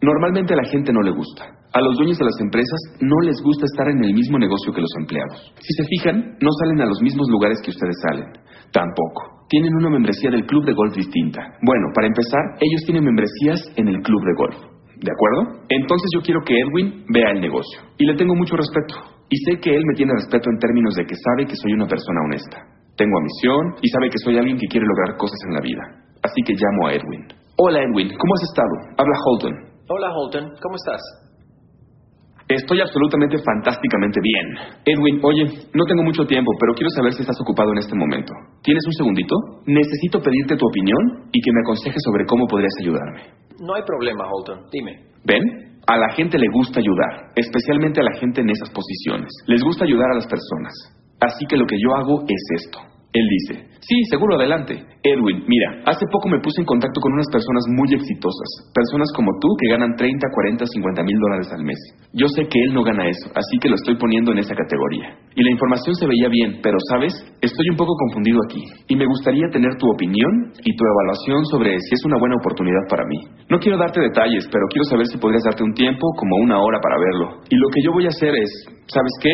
[0.00, 1.46] Normalmente a la gente no le gusta.
[1.74, 4.80] A los dueños de las empresas no les gusta estar en el mismo negocio que
[4.80, 5.42] los empleados.
[5.58, 8.30] Si se fijan, no salen a los mismos lugares que ustedes salen.
[8.70, 9.42] Tampoco.
[9.50, 11.42] Tienen una membresía del club de golf distinta.
[11.66, 14.58] Bueno, para empezar, ellos tienen membresías en el club de golf.
[15.02, 15.66] ¿De acuerdo?
[15.66, 17.82] Entonces yo quiero que Edwin vea el negocio.
[17.98, 18.94] Y le tengo mucho respeto.
[19.26, 21.90] Y sé que él me tiene respeto en términos de que sabe que soy una
[21.90, 22.70] persona honesta.
[22.94, 25.82] Tengo ambición y sabe que soy alguien que quiere lograr cosas en la vida.
[26.22, 27.26] Así que llamo a Edwin.
[27.58, 28.94] Hola Edwin, ¿cómo has estado?
[28.94, 29.54] Habla Holton.
[29.90, 31.02] Hola Holton, ¿cómo estás?
[32.54, 34.46] Estoy absolutamente fantásticamente bien.
[34.86, 35.42] Edwin, oye,
[35.74, 38.32] no tengo mucho tiempo, pero quiero saber si estás ocupado en este momento.
[38.62, 39.34] ¿Tienes un segundito?
[39.66, 43.22] Necesito pedirte tu opinión y que me aconsejes sobre cómo podrías ayudarme.
[43.58, 44.66] No hay problema, Holton.
[44.70, 44.92] Dime.
[45.24, 45.42] ¿Ven?
[45.86, 49.28] A la gente le gusta ayudar, especialmente a la gente en esas posiciones.
[49.46, 50.72] Les gusta ayudar a las personas.
[51.20, 52.78] Así que lo que yo hago es esto.
[53.14, 54.74] Él dice, sí, seguro, adelante.
[54.74, 59.30] Edwin, mira, hace poco me puse en contacto con unas personas muy exitosas, personas como
[59.38, 61.78] tú que ganan 30, 40, 50 mil dólares al mes.
[62.12, 65.14] Yo sé que él no gana eso, así que lo estoy poniendo en esa categoría.
[65.36, 68.66] Y la información se veía bien, pero sabes, estoy un poco confundido aquí.
[68.88, 72.82] Y me gustaría tener tu opinión y tu evaluación sobre si es una buena oportunidad
[72.90, 73.46] para mí.
[73.48, 76.80] No quiero darte detalles, pero quiero saber si podrías darte un tiempo, como una hora
[76.82, 77.46] para verlo.
[77.48, 78.50] Y lo que yo voy a hacer es,
[78.90, 79.30] ¿sabes qué?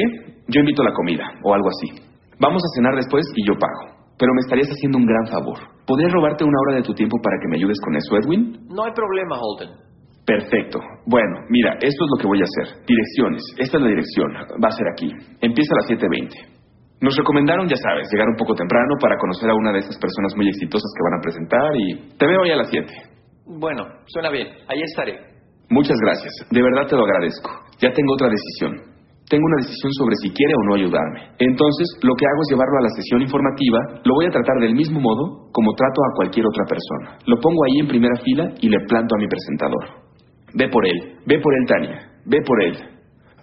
[0.48, 2.09] Yo invito a la comida, o algo así.
[2.40, 4.00] Vamos a cenar después y yo pago.
[4.16, 5.60] Pero me estarías haciendo un gran favor.
[5.86, 8.64] ¿Podrías robarte una hora de tu tiempo para que me ayudes con eso, Edwin?
[8.68, 9.76] No hay problema, Holton.
[10.24, 10.80] Perfecto.
[11.06, 12.80] Bueno, mira, esto es lo que voy a hacer.
[12.86, 13.42] Direcciones.
[13.58, 14.28] Esta es la dirección.
[14.56, 15.12] Va a ser aquí.
[15.40, 16.32] Empieza a las 7.20.
[17.00, 20.32] Nos recomendaron, ya sabes, llegar un poco temprano para conocer a una de esas personas
[20.36, 22.88] muy exitosas que van a presentar y te veo ahí a las 7.
[23.46, 24.48] Bueno, suena bien.
[24.68, 25.18] Ahí estaré.
[25.68, 26.32] Muchas gracias.
[26.50, 27.50] De verdad te lo agradezco.
[27.80, 28.89] Ya tengo otra decisión
[29.30, 31.38] tengo una decisión sobre si quiere o no ayudarme.
[31.38, 34.74] Entonces, lo que hago es llevarlo a la sesión informativa, lo voy a tratar del
[34.74, 37.16] mismo modo como trato a cualquier otra persona.
[37.30, 39.84] Lo pongo ahí en primera fila y le planto a mi presentador.
[40.58, 40.98] Ve por él,
[41.30, 42.74] ve por él, Tania, ve por él.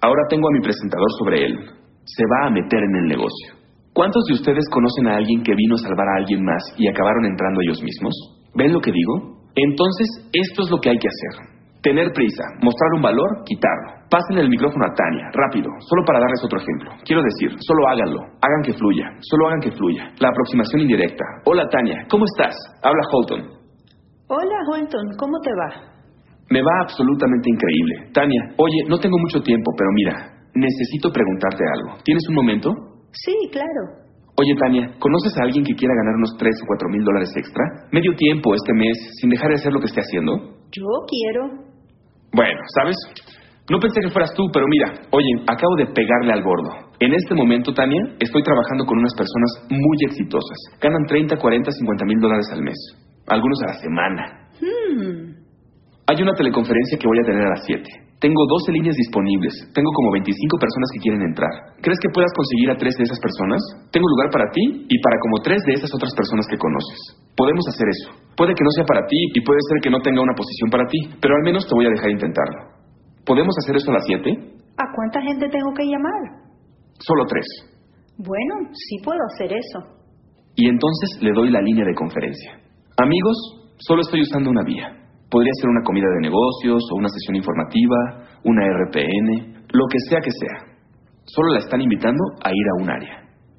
[0.03, 1.55] Ahora tengo a mi presentador sobre él.
[2.03, 3.55] Se va a meter en el negocio.
[3.93, 7.25] ¿Cuántos de ustedes conocen a alguien que vino a salvar a alguien más y acabaron
[7.25, 8.13] entrando ellos mismos?
[8.53, 9.39] ¿Ven lo que digo?
[9.55, 11.56] Entonces, esto es lo que hay que hacer.
[11.87, 14.03] Tener prisa, mostrar un valor, quitarlo.
[14.11, 16.91] Pasen el micrófono a Tania, rápido, solo para darles otro ejemplo.
[17.07, 20.11] Quiero decir, solo háganlo, hagan que fluya, solo hagan que fluya.
[20.19, 21.23] La aproximación indirecta.
[21.45, 22.51] Hola Tania, ¿cómo estás?
[22.83, 23.39] Habla Holton.
[24.27, 25.69] Hola Holton, ¿cómo te va?
[26.51, 28.11] Me va absolutamente increíble.
[28.11, 32.03] Tania, oye, no tengo mucho tiempo, pero mira, necesito preguntarte algo.
[32.03, 32.67] ¿Tienes un momento?
[33.15, 34.11] Sí, claro.
[34.35, 37.63] Oye, Tania, ¿conoces a alguien que quiera ganar unos 3 o 4 mil dólares extra?
[37.93, 40.35] Medio tiempo este mes, sin dejar de hacer lo que esté haciendo.
[40.67, 41.67] Yo quiero.
[42.33, 42.95] Bueno, ¿sabes?
[43.69, 46.87] No pensé que fueras tú, pero mira, oye, acabo de pegarle al gordo.
[46.99, 50.57] En este momento, Tania, estoy trabajando con unas personas muy exitosas.
[50.81, 52.77] Ganan 30, 40, 50 mil dólares al mes.
[53.27, 54.49] Algunos a la semana.
[54.61, 55.35] Hmm.
[56.07, 58.06] Hay una teleconferencia que voy a tener a las 7.
[58.17, 59.53] Tengo 12 líneas disponibles.
[59.77, 61.53] Tengo como 25 personas que quieren entrar.
[61.85, 63.61] ¿Crees que puedas conseguir a tres de esas personas?
[63.93, 66.97] Tengo lugar para ti y para como tres de esas otras personas que conoces.
[67.37, 68.17] Podemos hacer eso.
[68.33, 70.89] Puede que no sea para ti y puede ser que no tenga una posición para
[70.89, 72.73] ti, pero al menos te voy a dejar intentarlo.
[73.21, 74.33] ¿Podemos hacer eso a las 7?
[74.33, 76.49] ¿A cuánta gente tengo que llamar?
[76.97, 77.45] Solo tres.
[78.17, 79.93] Bueno, sí puedo hacer eso.
[80.55, 82.57] Y entonces le doy la línea de conferencia.
[82.97, 83.37] Amigos,
[83.77, 84.96] solo estoy usando una vía.
[85.29, 90.21] Podría ser una comida de negocios o una sesión informativa, una RPN, lo que sea
[90.21, 90.77] que sea.
[91.25, 93.15] Solo la están invitando a ir a un área.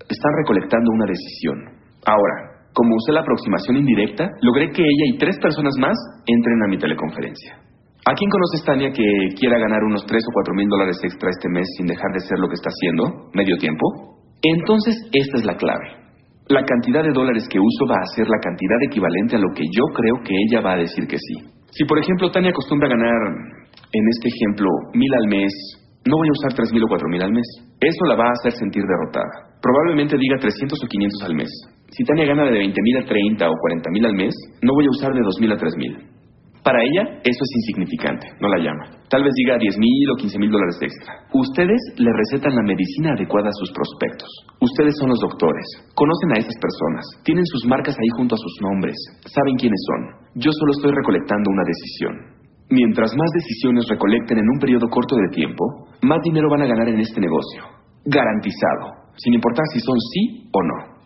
[0.08, 1.58] Están recolectando una decisión.
[2.06, 5.96] Ahora, como usé la aproximación indirecta, logré que ella y tres personas más
[6.26, 7.68] entren a mi teleconferencia.
[8.06, 9.04] ¿A quién conoces, Tania, que
[9.38, 12.38] quiera ganar unos 3 o 4 mil dólares extra este mes sin dejar de ser
[12.38, 13.84] lo que está haciendo, medio tiempo?
[14.40, 15.92] Entonces, esta es la clave.
[16.46, 19.64] La cantidad de dólares que uso va a ser la cantidad equivalente a lo que
[19.64, 21.57] yo creo que ella va a decir que sí.
[21.78, 23.22] Si, por ejemplo, Tania acostumbra ganar,
[23.94, 25.52] en este ejemplo, mil al mes,
[26.08, 27.46] No voy a usar 3.000 o 4.000 al mes.
[27.80, 29.52] Eso la va a hacer sentir derrotada.
[29.60, 31.50] Probablemente diga 300 o 500 al mes.
[31.90, 35.12] Si Tania gana de 20.000 a 30 o 40.000 al mes, no voy a usar
[35.12, 36.17] de 2.000 a 3.000.
[36.68, 39.00] Para ella, eso es insignificante, no la llama.
[39.08, 41.24] Tal vez diga 10 mil o 15 mil dólares extra.
[41.32, 44.28] Ustedes le recetan la medicina adecuada a sus prospectos.
[44.60, 45.64] Ustedes son los doctores.
[45.96, 47.08] Conocen a esas personas.
[47.24, 49.00] Tienen sus marcas ahí junto a sus nombres.
[49.24, 50.28] Saben quiénes son.
[50.44, 52.36] Yo solo estoy recolectando una decisión.
[52.68, 56.88] Mientras más decisiones recolecten en un periodo corto de tiempo, más dinero van a ganar
[56.92, 57.64] en este negocio.
[58.04, 59.16] Garantizado.
[59.16, 60.97] Sin importar si son sí o no.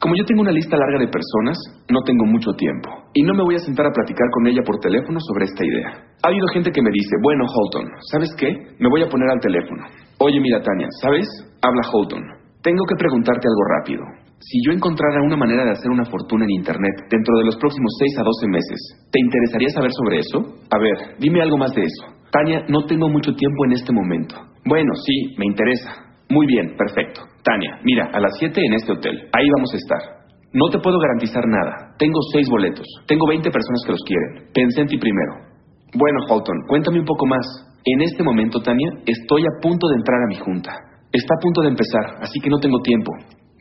[0.00, 1.60] Como yo tengo una lista larga de personas,
[1.92, 2.88] no tengo mucho tiempo.
[3.12, 5.92] Y no me voy a sentar a platicar con ella por teléfono sobre esta idea.
[6.24, 8.48] Ha habido gente que me dice, bueno, Holton, ¿sabes qué?
[8.80, 9.84] Me voy a poner al teléfono.
[10.16, 11.28] Oye, mira, Tania, ¿sabes?
[11.60, 12.24] Habla Holton.
[12.62, 14.02] Tengo que preguntarte algo rápido.
[14.40, 17.92] Si yo encontrara una manera de hacer una fortuna en Internet dentro de los próximos
[17.98, 18.80] 6 a 12 meses,
[19.12, 20.64] ¿te interesaría saber sobre eso?
[20.72, 22.16] A ver, dime algo más de eso.
[22.32, 24.36] Tania, no tengo mucho tiempo en este momento.
[24.64, 26.09] Bueno, sí, me interesa.
[26.30, 27.22] Muy bien, perfecto.
[27.42, 29.28] Tania, mira, a las 7 en este hotel.
[29.32, 30.20] Ahí vamos a estar.
[30.52, 31.94] No te puedo garantizar nada.
[31.98, 32.86] Tengo seis boletos.
[33.06, 34.50] Tengo 20 personas que los quieren.
[34.52, 35.50] Pensé en ti primero.
[35.94, 37.46] Bueno, Holton, cuéntame un poco más.
[37.84, 40.72] En este momento, Tania, estoy a punto de entrar a mi junta.
[41.12, 43.10] Está a punto de empezar, así que no tengo tiempo.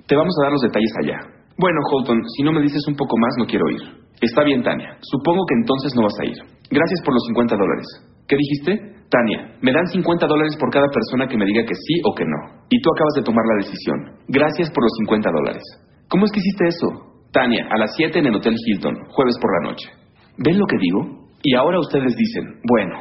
[0.05, 1.17] Te vamos a dar los detalles allá.
[1.57, 3.81] Bueno, Holton, si no me dices un poco más, no quiero ir.
[4.21, 4.97] Está bien, Tania.
[5.01, 6.37] Supongo que entonces no vas a ir.
[6.69, 7.87] Gracias por los 50 dólares.
[8.27, 8.98] ¿Qué dijiste?
[9.09, 12.25] Tania, me dan 50 dólares por cada persona que me diga que sí o que
[12.25, 12.61] no.
[12.69, 13.97] Y tú acabas de tomar la decisión.
[14.27, 15.63] Gracias por los 50 dólares.
[16.07, 16.87] ¿Cómo es que hiciste eso?
[17.31, 19.89] Tania, a las 7 en el Hotel Hilton, jueves por la noche.
[20.37, 21.25] ¿Ven lo que digo?
[21.41, 22.95] Y ahora ustedes dicen, bueno,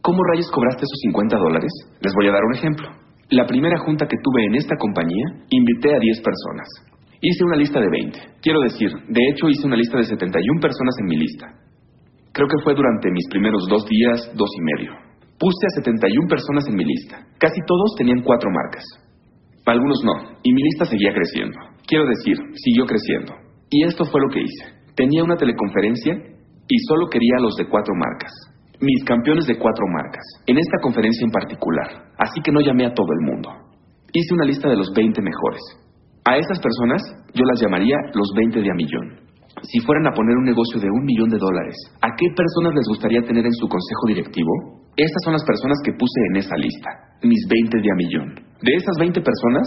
[0.00, 1.72] ¿cómo rayos cobraste esos 50 dólares?
[2.00, 2.88] Les voy a dar un ejemplo.
[3.28, 6.68] La primera junta que tuve en esta compañía, invité a 10 personas.
[7.20, 8.18] Hice una lista de 20.
[8.40, 11.46] Quiero decir, de hecho hice una lista de 71 personas en mi lista.
[12.32, 15.09] Creo que fue durante mis primeros dos días, dos y medio.
[15.40, 17.16] Puse a 71 personas en mi lista.
[17.40, 18.84] Casi todos tenían cuatro marcas.
[19.64, 21.56] Algunos no, y mi lista seguía creciendo.
[21.88, 23.32] Quiero decir, siguió creciendo.
[23.70, 24.64] Y esto fue lo que hice.
[24.94, 28.32] Tenía una teleconferencia y solo quería a los de cuatro marcas.
[28.80, 30.24] Mis campeones de cuatro marcas.
[30.44, 32.12] En esta conferencia en particular.
[32.18, 33.48] Así que no llamé a todo el mundo.
[34.12, 35.62] Hice una lista de los 20 mejores.
[36.28, 37.00] A esas personas
[37.32, 39.24] yo las llamaría los 20 de a millón.
[39.62, 42.86] Si fueran a poner un negocio de un millón de dólares, ¿a qué personas les
[42.88, 44.79] gustaría tener en su consejo directivo?
[45.00, 48.28] Estas son las personas que puse en esa lista, mis 20 de a millón.
[48.60, 49.64] De esas 20 personas,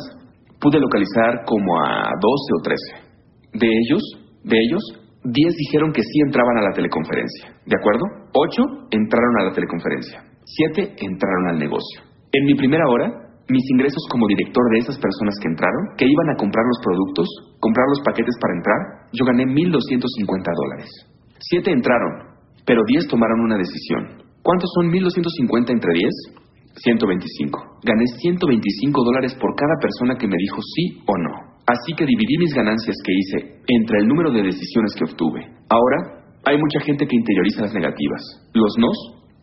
[0.62, 3.58] pude localizar como a 12 o 13.
[3.58, 4.02] De ellos,
[4.46, 4.84] de ellos,
[5.26, 7.50] 10 dijeron que sí entraban a la teleconferencia.
[7.66, 8.30] ¿De acuerdo?
[8.30, 10.22] 8 entraron a la teleconferencia.
[10.46, 12.06] 7 entraron al negocio.
[12.30, 13.10] En mi primera hora,
[13.50, 17.26] mis ingresos como director de esas personas que entraron, que iban a comprar los productos,
[17.58, 19.82] comprar los paquetes para entrar, yo gané 1.250
[20.30, 20.94] dólares.
[21.42, 22.38] 7 entraron,
[22.70, 24.23] pero 10 tomaron una decisión.
[24.44, 26.44] ¿Cuántos son 1250 entre 10?
[26.76, 27.80] 125.
[27.84, 31.64] Gané 125 dólares por cada persona que me dijo sí o no.
[31.64, 35.48] Así que dividí mis ganancias que hice entre el número de decisiones que obtuve.
[35.72, 38.20] Ahora, hay mucha gente que interioriza las negativas.
[38.52, 38.98] Los nos,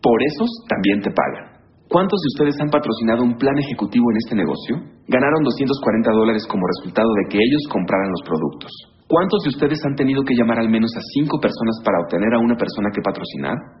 [0.05, 1.65] por esos también te pagan.
[1.89, 4.85] ¿Cuántos de ustedes han patrocinado un plan ejecutivo en este negocio?
[5.09, 8.71] Ganaron 240 dólares como resultado de que ellos compraran los productos.
[9.09, 12.39] ¿Cuántos de ustedes han tenido que llamar al menos a cinco personas para obtener a
[12.39, 13.80] una persona que patrocinar?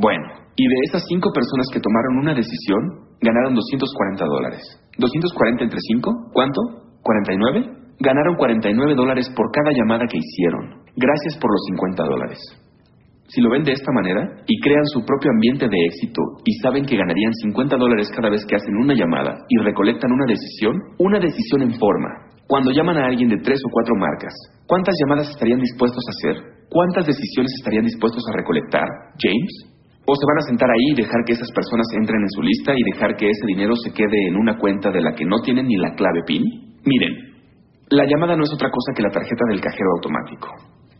[0.00, 0.24] Bueno,
[0.56, 4.62] y de esas cinco personas que tomaron una decisión, ganaron 240 dólares.
[4.98, 6.32] ¿240 entre 5?
[6.32, 6.60] ¿Cuánto?
[7.04, 7.96] ¿49?
[8.00, 10.84] Ganaron 49 dólares por cada llamada que hicieron.
[10.96, 12.38] Gracias por los 50 dólares.
[13.28, 16.84] Si lo ven de esta manera y crean su propio ambiente de éxito y saben
[16.84, 21.18] que ganarían 50 dólares cada vez que hacen una llamada y recolectan una decisión, una
[21.18, 22.08] decisión en forma.
[22.46, 24.32] Cuando llaman a alguien de tres o cuatro marcas,
[24.66, 26.42] ¿cuántas llamadas estarían dispuestos a hacer?
[26.70, 28.86] ¿Cuántas decisiones estarían dispuestos a recolectar?
[29.18, 29.75] James?
[30.06, 32.72] ¿O se van a sentar ahí y dejar que esas personas entren en su lista
[32.76, 35.66] y dejar que ese dinero se quede en una cuenta de la que no tienen
[35.66, 36.42] ni la clave PIN?
[36.84, 37.12] Miren,
[37.90, 40.48] la llamada no es otra cosa que la tarjeta del cajero automático.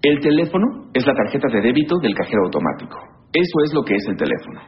[0.02, 2.98] El teléfono es la tarjeta de débito del cajero automático.
[3.32, 4.60] Eso es lo que es el teléfono.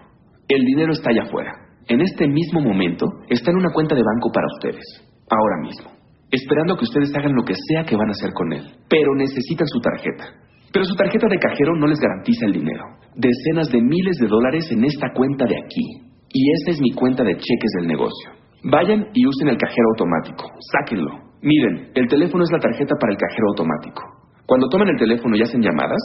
[0.49, 1.53] El dinero está allá afuera.
[1.89, 4.85] En este mismo momento está en una cuenta de banco para ustedes.
[5.31, 5.91] Ahora mismo.
[6.31, 8.65] Esperando que ustedes hagan lo que sea que van a hacer con él.
[8.89, 10.47] Pero necesitan su tarjeta.
[10.73, 12.85] Pero su tarjeta de cajero no les garantiza el dinero.
[13.19, 15.83] Decenas de miles de dólares en esta cuenta de aquí.
[16.31, 18.31] Y esa es mi cuenta de cheques del negocio.
[18.63, 20.47] Vayan y usen el cajero automático.
[20.71, 21.11] Sáquenlo.
[21.43, 24.03] Miren, el teléfono es la tarjeta para el cajero automático.
[24.47, 25.99] Cuando toman el teléfono y hacen llamadas,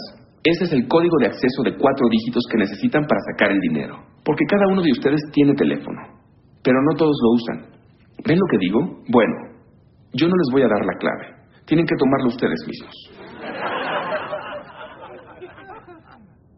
[0.44, 3.96] ese es el código de acceso de cuatro dígitos que necesitan para sacar el dinero.
[4.26, 6.02] Porque cada uno de ustedes tiene teléfono.
[6.64, 7.74] Pero no todos lo usan.
[8.26, 8.80] ¿Ven lo que digo?
[9.10, 9.36] Bueno,
[10.14, 11.46] yo no les voy a dar la clave.
[11.66, 12.96] Tienen que tomarlo ustedes mismos.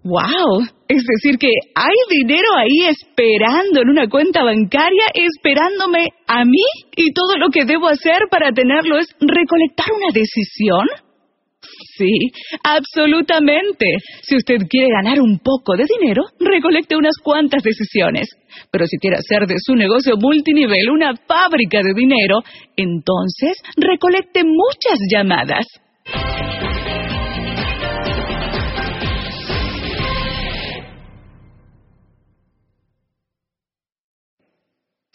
[0.06, 0.62] ¡Wow!
[0.88, 6.64] Es decir, que hay dinero ahí esperando en una cuenta bancaria, esperándome a mí,
[6.96, 10.86] y todo lo que debo hacer para tenerlo es recolectar una decisión.
[11.98, 12.12] Sí,
[12.64, 13.86] absolutamente.
[14.22, 18.30] Si usted quiere ganar un poco de dinero, recolecte unas cuantas decisiones.
[18.72, 22.44] Pero si quiere hacer de su negocio multinivel una fábrica de dinero,
[22.78, 25.66] entonces recolecte muchas llamadas.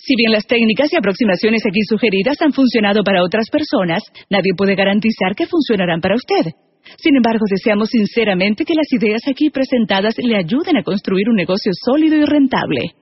[0.02, 4.74] Si bien las técnicas y aproximaciones aquí sugeridas han funcionado para otras personas, nadie puede
[4.74, 6.52] garantizar que funcionarán para usted.
[6.96, 11.72] Sin embargo, deseamos sinceramente que las ideas aquí presentadas le ayuden a construir un negocio
[11.84, 12.94] sólido y rentable.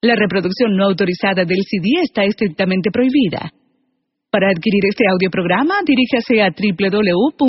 [0.00, 3.52] La reproducción no autorizada del CD está estrictamente prohibida.
[4.30, 7.46] Para adquirir este audioprograma, diríjase a www